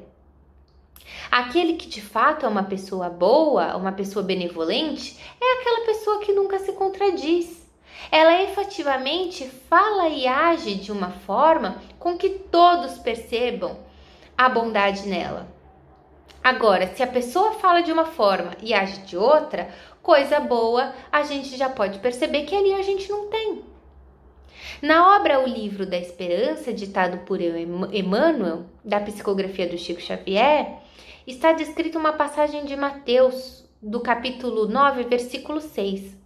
Aquele 1.32 1.74
que 1.74 1.88
de 1.88 2.02
fato 2.02 2.46
é 2.46 2.50
uma 2.50 2.64
pessoa 2.64 3.10
boa, 3.10 3.76
uma 3.76 3.92
pessoa 3.92 4.24
benevolente, 4.24 5.20
é 5.42 5.60
aquela 5.60 5.86
pessoa 5.86 6.20
que 6.20 6.34
nunca 6.34 6.60
se 6.60 6.72
contradiz. 6.74 7.64
Ela 8.12 8.44
efetivamente 8.44 9.50
fala 9.70 10.10
e 10.10 10.28
age 10.28 10.76
de 10.76 10.92
uma 10.92 11.10
forma 11.10 11.82
com 11.98 12.18
que 12.18 12.30
todos 12.30 12.98
percebam 13.00 13.78
a 14.38 14.50
bondade 14.50 15.08
nela. 15.08 15.48
Agora, 16.44 16.94
se 16.94 17.02
a 17.02 17.08
pessoa 17.08 17.54
fala 17.54 17.82
de 17.82 17.92
uma 17.92 18.06
forma 18.06 18.52
e 18.62 18.74
age 18.74 19.00
de 19.00 19.16
outra, 19.16 19.74
coisa 20.02 20.40
boa, 20.40 20.94
a 21.12 21.24
gente 21.24 21.56
já 21.56 21.70
pode 21.70 22.00
perceber 22.00 22.44
que 22.44 22.56
ali 22.56 22.74
a 22.74 22.82
gente 22.82 23.10
não 23.10 23.30
tem. 23.30 23.64
Na 24.82 25.16
obra 25.18 25.40
O 25.40 25.48
Livro 25.48 25.86
da 25.86 25.98
Esperança, 25.98 26.74
ditado 26.74 27.20
por 27.26 27.40
Emmanuel, 27.42 28.66
da 28.84 29.00
psicografia 29.00 29.68
do 29.68 29.78
Chico 29.78 30.02
Xavier, 30.02 30.80
está 31.26 31.54
descrita 31.54 31.98
uma 31.98 32.14
passagem 32.14 32.66
de 32.66 32.76
Mateus, 32.76 33.64
do 33.82 34.00
capítulo 34.00 34.68
9, 34.68 35.04
versículo 35.04 35.62
6. 35.62 36.22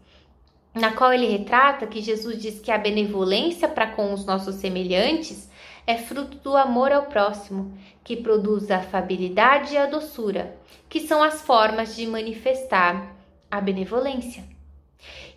na 0.76 0.92
qual 0.92 1.12
ele 1.12 1.28
retrata 1.28 1.88
que 1.88 2.02
Jesus 2.02 2.40
diz 2.40 2.60
que 2.60 2.72
a 2.72 2.78
benevolência 2.78 3.68
para 3.68 3.88
com 3.88 4.14
os 4.14 4.26
nossos 4.26 4.56
semelhantes 4.56 5.50
é 5.88 5.98
fruto 5.98 6.38
do 6.38 6.56
amor 6.56 6.92
ao 6.92 7.04
próximo, 7.04 7.78
que 8.04 8.16
produz 8.16 8.70
a 8.70 8.78
afabilidade 8.78 9.74
e 9.74 9.78
a 9.78 9.86
doçura, 9.86 10.56
que 10.90 11.00
são 11.00 11.24
as 11.24 11.42
formas 11.42 11.96
de 11.96 12.06
manifestar 12.06 13.16
a 13.50 13.60
benevolência. 13.62 14.44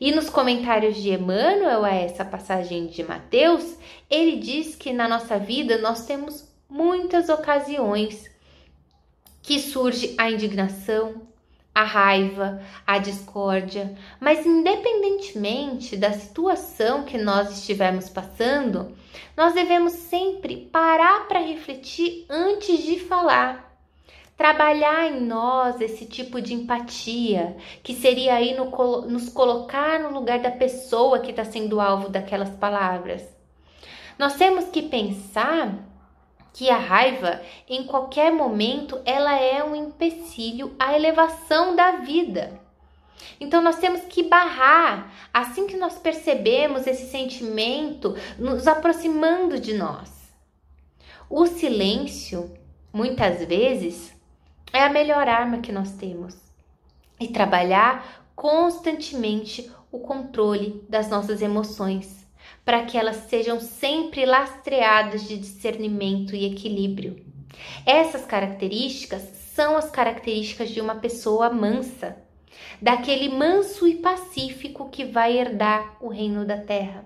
E 0.01 0.11
nos 0.13 0.31
comentários 0.31 0.97
de 0.97 1.11
Emmanuel 1.11 1.85
a 1.85 1.95
essa 1.95 2.25
passagem 2.25 2.87
de 2.87 3.05
Mateus, 3.05 3.77
ele 4.09 4.37
diz 4.37 4.75
que 4.75 4.95
na 4.95 5.07
nossa 5.07 5.39
vida 5.39 5.77
nós 5.77 6.07
temos 6.07 6.49
muitas 6.71 7.29
ocasiões 7.29 8.31
que 9.43 9.59
surge 9.59 10.15
a 10.17 10.31
indignação, 10.31 11.21
a 11.75 11.83
raiva, 11.83 12.63
a 12.87 12.97
discórdia, 12.97 13.95
mas 14.19 14.47
independentemente 14.47 15.99
da 15.99 16.13
situação 16.13 17.05
que 17.05 17.19
nós 17.19 17.51
estivermos 17.59 18.09
passando, 18.09 18.97
nós 19.37 19.53
devemos 19.53 19.93
sempre 19.93 20.69
parar 20.73 21.29
para 21.29 21.41
refletir 21.41 22.25
antes 22.31 22.83
de 22.83 22.99
falar. 22.99 23.70
Trabalhar 24.41 25.07
em 25.07 25.21
nós 25.21 25.83
esse 25.83 26.07
tipo 26.07 26.41
de 26.41 26.55
empatia, 26.55 27.59
que 27.83 27.93
seria 27.93 28.37
aí 28.37 28.57
no, 28.57 28.71
nos 29.03 29.29
colocar 29.29 30.01
no 30.01 30.11
lugar 30.11 30.39
da 30.39 30.51
pessoa 30.51 31.19
que 31.19 31.29
está 31.29 31.45
sendo 31.45 31.79
alvo 31.79 32.09
daquelas 32.09 32.49
palavras. 32.49 33.23
Nós 34.19 34.37
temos 34.37 34.71
que 34.71 34.81
pensar 34.81 35.87
que 36.55 36.71
a 36.71 36.79
raiva, 36.79 37.43
em 37.69 37.85
qualquer 37.85 38.33
momento, 38.33 38.99
ela 39.05 39.39
é 39.39 39.63
um 39.63 39.77
empecilho 39.77 40.75
à 40.79 40.97
elevação 40.97 41.77
da 41.77 41.97
vida. 41.97 42.59
Então 43.39 43.61
nós 43.61 43.77
temos 43.77 44.01
que 44.09 44.23
barrar, 44.23 45.13
assim 45.35 45.67
que 45.67 45.77
nós 45.77 45.99
percebemos 45.99 46.87
esse 46.87 47.11
sentimento 47.11 48.17
nos 48.39 48.67
aproximando 48.67 49.61
de 49.61 49.75
nós. 49.75 50.11
O 51.29 51.45
silêncio, 51.45 52.51
muitas 52.91 53.45
vezes, 53.45 54.19
é 54.73 54.83
a 54.83 54.91
melhor 54.91 55.29
arma 55.29 55.59
que 55.59 55.73
nós 55.73 55.93
temos. 55.93 56.37
E 57.19 57.29
trabalhar 57.29 58.25
constantemente 58.35 59.71
o 59.93 59.99
controle 59.99 60.85
das 60.89 61.11
nossas 61.11 61.43
emoções 61.43 62.21
para 62.65 62.85
que 62.85 62.97
elas 62.97 63.17
sejam 63.29 63.61
sempre 63.61 64.25
lastreadas 64.25 65.27
de 65.27 65.37
discernimento 65.37 66.35
e 66.35 66.47
equilíbrio. 66.47 67.25
Essas 67.85 68.25
características 68.25 69.23
são 69.55 69.77
as 69.77 69.91
características 69.91 70.71
de 70.71 70.81
uma 70.81 70.95
pessoa 70.95 71.51
mansa, 71.51 72.17
daquele 72.81 73.29
manso 73.29 73.87
e 73.87 73.97
pacífico 73.97 74.89
que 74.89 75.05
vai 75.05 75.37
herdar 75.39 75.97
o 76.01 76.09
reino 76.09 76.45
da 76.45 76.59
terra. 76.59 77.05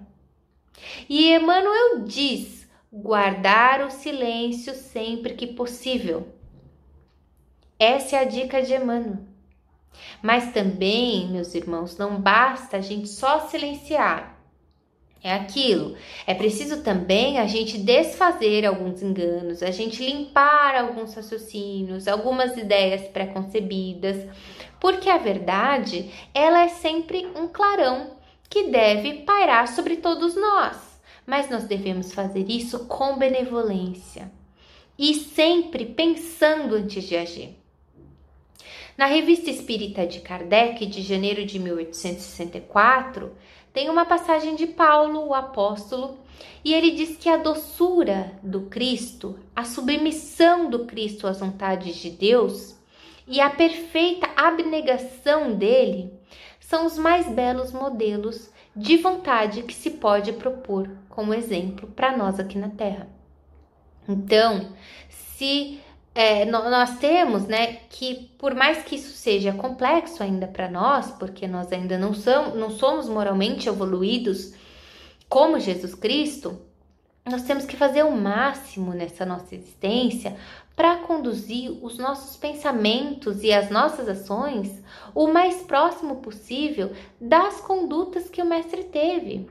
E 1.09 1.33
Emmanuel 1.33 2.05
diz: 2.05 2.69
guardar 2.93 3.85
o 3.87 3.91
silêncio 3.91 4.75
sempre 4.75 5.35
que 5.35 5.47
possível. 5.47 6.29
Essa 7.79 8.17
é 8.17 8.19
a 8.21 8.25
dica 8.25 8.63
de 8.63 8.75
Emmanuel. 8.75 9.19
Mas 10.23 10.53
também, 10.53 11.29
meus 11.29 11.55
irmãos, 11.55 11.97
não 11.97 12.21
basta 12.21 12.79
a 12.79 12.81
gente 12.81 13.09
só 13.09 13.41
silenciar 13.49 14.35
é 15.25 15.33
aquilo. 15.33 15.97
É 16.27 16.35
preciso 16.35 16.83
também 16.83 17.39
a 17.39 17.47
gente 17.47 17.79
desfazer 17.79 18.67
alguns 18.67 19.03
enganos, 19.03 19.63
a 19.63 19.71
gente 19.71 20.05
limpar 20.05 20.77
alguns 20.77 21.15
raciocínios, 21.15 22.07
algumas 22.07 22.55
ideias 22.59 23.09
pré-concebidas, 23.09 24.29
porque 24.79 25.09
a 25.09 25.17
verdade, 25.17 26.11
ela 26.35 26.61
é 26.61 26.69
sempre 26.69 27.27
um 27.35 27.49
clarão 27.49 28.19
que 28.51 28.65
deve 28.65 29.21
pairar 29.21 29.67
sobre 29.69 29.97
todos 29.97 30.37
nós. 30.37 30.77
Mas 31.27 31.49
nós 31.49 31.65
devemos 31.65 32.13
fazer 32.13 32.45
isso 32.51 32.81
com 32.81 33.17
benevolência 33.17 34.31
e 34.99 35.15
sempre 35.15 35.87
pensando 35.87 36.75
antes 36.75 37.03
de 37.03 37.17
agir. 37.17 37.64
Na 38.97 39.07
Revista 39.07 39.51
Espírita 39.51 40.07
de 40.07 40.21
Kardec, 40.21 40.87
de 40.87 41.03
janeiro 41.03 41.45
de 41.45 41.59
1864, 41.59 43.33
tem 43.73 43.91
uma 43.91 44.07
passagem 44.07 44.55
de 44.55 44.69
Paulo, 44.69 45.27
o 45.27 45.35
apóstolo, 45.35 46.17
e 46.65 46.73
ele 46.73 46.93
diz 46.93 47.17
que 47.17 47.29
a 47.29 47.37
doçura 47.37 48.33
do 48.41 48.63
Cristo, 48.63 49.37
a 49.55 49.65
submissão 49.65 50.71
do 50.71 50.87
Cristo 50.87 51.27
às 51.27 51.41
vontades 51.41 51.97
de 51.97 52.11
Deus 52.11 52.79
e 53.27 53.41
a 53.41 53.51
perfeita 53.51 54.29
abnegação 54.37 55.55
dele 55.55 56.13
são 56.61 56.87
os 56.87 56.97
mais 56.97 57.29
belos 57.29 57.73
modelos 57.73 58.51
de 58.77 58.97
vontade 58.97 59.63
que 59.63 59.75
se 59.75 59.91
pode 59.91 60.33
propor 60.35 60.89
como 61.09 61.35
exemplo 61.35 61.89
para 61.89 62.17
nós 62.17 62.39
aqui 62.39 62.59
na 62.59 62.69
Terra. 62.69 63.09
Então, 64.09 64.73
se 65.09 65.81
é, 66.15 66.45
nós 66.45 66.99
temos, 66.99 67.47
né, 67.47 67.79
que 67.91 68.31
por 68.39 68.55
mais 68.55 68.85
que 68.85 68.95
isso 68.95 69.13
seja 69.17 69.53
complexo 69.53 70.23
ainda 70.23 70.47
para 70.47 70.71
nós, 70.71 71.11
porque 71.13 71.49
nós 71.49 71.73
ainda 71.73 71.99
não, 71.99 72.15
são, 72.15 72.55
não 72.55 72.71
somos 72.71 73.09
moralmente 73.09 73.69
evoluídos 73.69 74.55
como 75.29 75.59
Jesus 75.59 75.95
Cristo, 75.95 76.57
nós 77.27 77.43
temos 77.43 77.65
que 77.65 77.77
fazer 77.77 78.05
o 78.05 78.13
máximo 78.13 78.93
nessa 78.93 79.25
nossa 79.25 79.55
existência 79.55 80.37
para 80.77 80.97
conduzir 80.99 81.71
os 81.83 81.99
nossos 81.99 82.37
pensamentos 82.37 83.43
e 83.43 83.53
as 83.53 83.71
nossas 83.71 84.09
ações 84.09 84.83
o 85.15 85.27
mais 85.27 85.63
próximo 85.63 86.17
possível 86.17 86.93
das 87.21 87.61
condutas 87.61 88.29
que 88.29 88.43
o 88.43 88.47
Mestre 88.47 88.85
teve, 88.85 89.49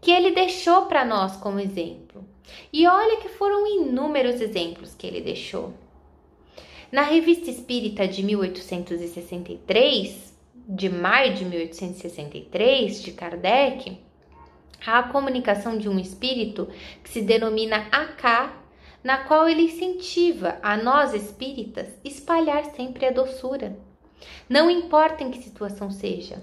que 0.00 0.10
ele 0.10 0.32
deixou 0.32 0.86
para 0.86 1.04
nós 1.04 1.36
como 1.36 1.60
exemplo. 1.60 2.24
E 2.72 2.86
olha 2.86 3.18
que 3.18 3.28
foram 3.28 3.66
inúmeros 3.66 4.40
exemplos 4.40 4.94
que 4.94 5.06
ele 5.06 5.20
deixou. 5.20 5.72
Na 6.92 7.02
Revista 7.02 7.50
Espírita 7.50 8.06
de 8.06 8.22
1863, 8.22 10.34
de 10.68 10.88
maio 10.88 11.34
de 11.34 11.44
1863, 11.44 13.02
de 13.02 13.12
Kardec, 13.12 13.98
há 14.86 14.98
a 14.98 15.08
comunicação 15.08 15.76
de 15.76 15.88
um 15.88 15.98
espírito 15.98 16.68
que 17.02 17.10
se 17.10 17.22
denomina 17.22 17.88
Aká, 17.90 18.54
na 19.02 19.24
qual 19.24 19.48
ele 19.48 19.62
incentiva 19.62 20.58
a 20.62 20.76
nós 20.76 21.12
espíritas 21.12 21.88
espalhar 22.04 22.64
sempre 22.76 23.06
a 23.06 23.10
doçura. 23.10 23.76
Não 24.48 24.70
importa 24.70 25.22
em 25.22 25.30
que 25.30 25.42
situação 25.42 25.90
seja, 25.90 26.42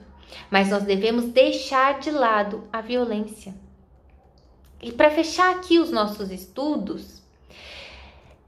mas 0.49 0.69
nós 0.69 0.84
devemos 0.84 1.25
deixar 1.25 1.99
de 1.99 2.12
lado 2.12 2.67
a 2.71 2.82
violência. 2.82 3.54
E 4.82 4.91
para 4.91 5.12
fechar 5.12 5.56
aqui 5.56 5.80
os 5.80 5.91
nossos 5.91 6.32
estudos, 6.32 7.20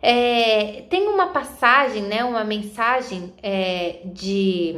é, 0.06 0.82
tem 0.90 1.08
uma 1.08 1.28
passagem, 1.28 2.04
né, 2.04 2.26
uma 2.26 2.44
mensagem 2.44 3.34
é, 3.42 4.02
de 4.04 4.76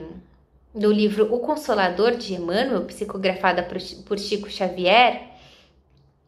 do 0.74 0.92
livro 0.92 1.34
O 1.34 1.40
Consolador 1.40 2.16
de 2.16 2.36
Emmanuel, 2.36 2.84
psicografada 2.84 3.64
por, 3.64 3.78
por 4.06 4.20
Chico 4.20 4.52
Xavier. 4.52 5.32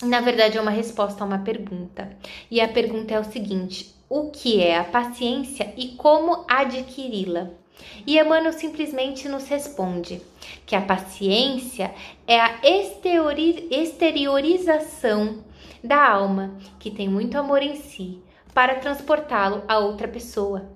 Na 0.02 0.20
verdade, 0.22 0.58
é 0.58 0.62
uma 0.62 0.72
resposta 0.72 1.24
a 1.24 1.28
uma 1.28 1.38
pergunta. 1.40 2.10
E 2.50 2.60
a 2.60 2.68
pergunta 2.68 3.14
é 3.14 3.20
o 3.20 3.24
seguinte: 3.24 3.94
o 4.10 4.32
que 4.32 4.64
é 4.64 4.78
a 4.78 4.84
paciência 4.84 5.72
e 5.78 5.90
como 5.90 6.44
adquiri-la? 6.48 7.50
E 8.06 8.18
Emmanuel 8.18 8.54
simplesmente 8.54 9.30
nos 9.30 9.48
responde 9.48 10.20
que 10.66 10.76
a 10.76 10.82
paciência 10.82 11.94
é 12.26 12.40
a 12.40 12.60
exteriorização 12.64 15.44
da 15.84 16.04
alma 16.04 16.56
que 16.80 16.90
tem 16.90 17.08
muito 17.08 17.38
amor 17.38 17.62
em 17.62 17.76
si, 17.76 18.20
para 18.58 18.74
transportá-lo 18.74 19.62
a 19.68 19.78
outra 19.78 20.08
pessoa. 20.08 20.68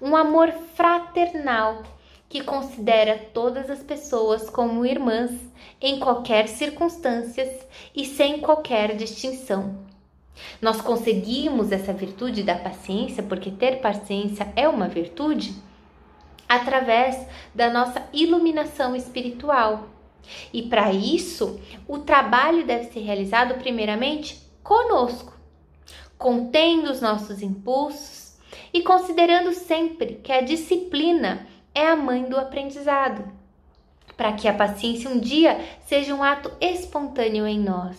Um 0.00 0.16
amor 0.16 0.50
fraternal 0.74 1.82
que 2.26 2.42
considera 2.42 3.18
todas 3.34 3.68
as 3.68 3.80
pessoas 3.80 4.48
como 4.48 4.86
irmãs 4.86 5.30
em 5.78 5.98
qualquer 5.98 6.48
circunstâncias 6.48 7.50
e 7.94 8.06
sem 8.06 8.40
qualquer 8.40 8.96
distinção. 8.96 9.78
Nós 10.58 10.80
conseguimos 10.80 11.70
essa 11.70 11.92
virtude 11.92 12.42
da 12.42 12.54
paciência, 12.54 13.22
porque 13.22 13.50
ter 13.50 13.82
paciência 13.82 14.50
é 14.56 14.66
uma 14.66 14.88
virtude, 14.88 15.54
através 16.48 17.28
da 17.54 17.68
nossa 17.68 18.08
iluminação 18.10 18.96
espiritual. 18.96 19.86
E 20.50 20.62
para 20.62 20.94
isso, 20.94 21.60
o 21.86 21.98
trabalho 21.98 22.66
deve 22.66 22.84
ser 22.84 23.00
realizado 23.00 23.56
primeiramente 23.56 24.48
conosco 24.62 25.37
contendo 26.18 26.90
os 26.90 27.00
nossos 27.00 27.40
impulsos 27.40 28.36
e 28.72 28.82
considerando 28.82 29.52
sempre 29.52 30.16
que 30.16 30.32
a 30.32 30.40
disciplina 30.40 31.46
é 31.74 31.86
a 31.86 31.96
mãe 31.96 32.24
do 32.24 32.36
aprendizado, 32.36 33.32
para 34.16 34.32
que 34.32 34.48
a 34.48 34.52
paciência 34.52 35.08
um 35.08 35.18
dia 35.18 35.58
seja 35.86 36.14
um 36.14 36.22
ato 36.22 36.50
espontâneo 36.60 37.46
em 37.46 37.60
nós. 37.60 37.96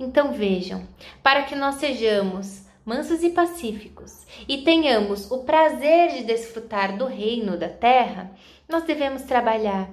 Então 0.00 0.32
vejam, 0.32 0.86
para 1.22 1.42
que 1.42 1.54
nós 1.54 1.76
sejamos 1.76 2.64
mansos 2.84 3.22
e 3.22 3.30
pacíficos 3.30 4.26
e 4.48 4.58
tenhamos 4.58 5.30
o 5.30 5.44
prazer 5.44 6.10
de 6.14 6.24
desfrutar 6.24 6.96
do 6.96 7.06
reino 7.06 7.56
da 7.56 7.68
terra, 7.68 8.32
nós 8.68 8.82
devemos 8.84 9.22
trabalhar 9.22 9.90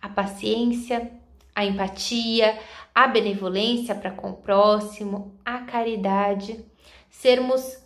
a 0.00 0.08
paciência, 0.08 1.10
a 1.54 1.64
empatia, 1.64 2.58
a 2.94 3.08
benevolência 3.08 3.94
para 3.94 4.10
com 4.10 4.30
o 4.30 4.36
próximo, 4.36 5.34
a 5.44 5.58
caridade, 5.58 6.64
sermos 7.10 7.78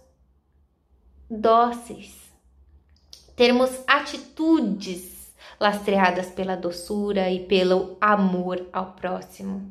dóceis, 1.31 2.31
termos 3.35 3.71
atitudes 3.87 5.33
lastreadas 5.59 6.31
pela 6.31 6.57
doçura 6.57 7.31
e 7.31 7.41
pelo 7.41 7.97
amor 8.01 8.67
ao 8.73 8.93
próximo. 8.93 9.71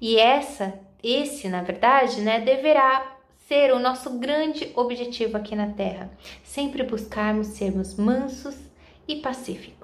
E 0.00 0.18
essa, 0.18 0.78
esse, 1.02 1.48
na 1.48 1.62
verdade, 1.62 2.20
né, 2.20 2.40
deverá 2.40 3.16
ser 3.48 3.72
o 3.72 3.78
nosso 3.78 4.18
grande 4.18 4.72
objetivo 4.74 5.36
aqui 5.36 5.54
na 5.54 5.68
Terra, 5.68 6.10
sempre 6.44 6.82
buscarmos 6.82 7.48
sermos 7.48 7.94
mansos 7.94 8.56
e 9.06 9.16
pacíficos. 9.16 9.75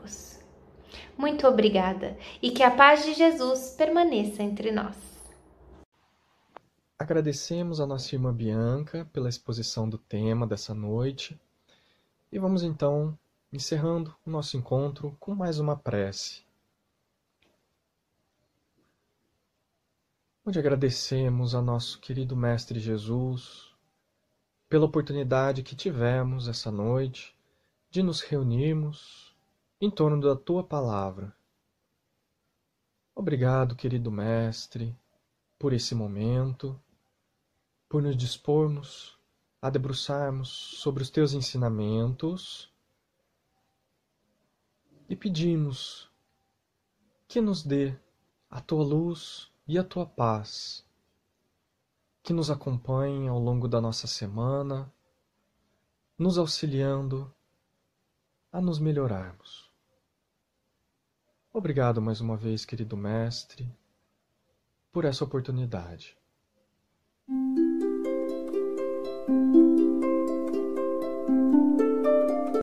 Muito 1.23 1.47
obrigada 1.47 2.19
e 2.43 2.51
que 2.51 2.65
a 2.65 2.71
paz 2.73 3.05
de 3.05 3.15
Jesus 3.15 3.77
permaneça 3.79 4.43
entre 4.43 4.73
nós. 4.73 4.97
Agradecemos 6.99 7.79
a 7.79 7.87
nossa 7.87 8.13
irmã 8.13 8.35
Bianca 8.35 9.09
pela 9.13 9.29
exposição 9.29 9.89
do 9.89 9.97
tema 9.97 10.49
dessa 10.49 10.75
noite 10.75 11.41
e 12.33 12.41
vamos 12.41 12.65
então 12.65 13.17
encerrando 13.53 14.13
o 14.27 14.31
nosso 14.31 14.57
encontro 14.57 15.17
com 15.21 15.33
mais 15.33 15.61
uma 15.61 15.77
prece. 15.77 16.43
Onde 20.45 20.59
agradecemos 20.59 21.55
a 21.55 21.63
nosso 21.63 22.01
querido 22.01 22.35
Mestre 22.35 22.81
Jesus 22.81 23.73
pela 24.69 24.87
oportunidade 24.87 25.63
que 25.63 25.77
tivemos 25.77 26.49
essa 26.49 26.73
noite 26.73 27.33
de 27.93 28.03
nos 28.03 28.23
reunirmos 28.23 29.22
em 29.85 29.91
torno 29.91 30.21
da 30.21 30.37
tua 30.37 30.63
palavra. 30.63 31.35
Obrigado, 33.13 33.75
querido 33.75 34.13
Mestre, 34.13 34.97
por 35.59 35.73
esse 35.73 35.93
momento, 35.93 36.81
por 37.89 38.01
nos 38.01 38.17
dispormos 38.17 39.19
a 39.61 39.69
debruçarmos 39.69 40.49
sobre 40.49 41.03
os 41.03 41.11
teus 41.11 41.33
ensinamentos 41.33 42.73
e 45.09 45.17
pedimos 45.17 46.09
que 47.27 47.41
nos 47.41 47.65
dê 47.65 47.93
a 48.49 48.61
tua 48.61 48.85
luz 48.85 49.51
e 49.67 49.77
a 49.77 49.83
tua 49.83 50.07
paz, 50.07 50.87
que 52.23 52.33
nos 52.33 52.53
acompanhe 52.53 53.27
ao 53.27 53.41
longo 53.41 53.67
da 53.67 53.81
nossa 53.81 54.07
semana, 54.07 54.95
nos 56.17 56.39
auxiliando 56.39 57.35
a 58.53 58.61
nos 58.61 58.79
melhorarmos. 58.79 59.62
Obrigado 61.55 62.01
mais 62.01 62.19
uma 62.19 62.35
vez, 62.35 62.65
querido 62.65 62.97
mestre, 62.97 63.71
por 64.91 65.05
essa 65.05 65.23
oportunidade. 65.23 66.17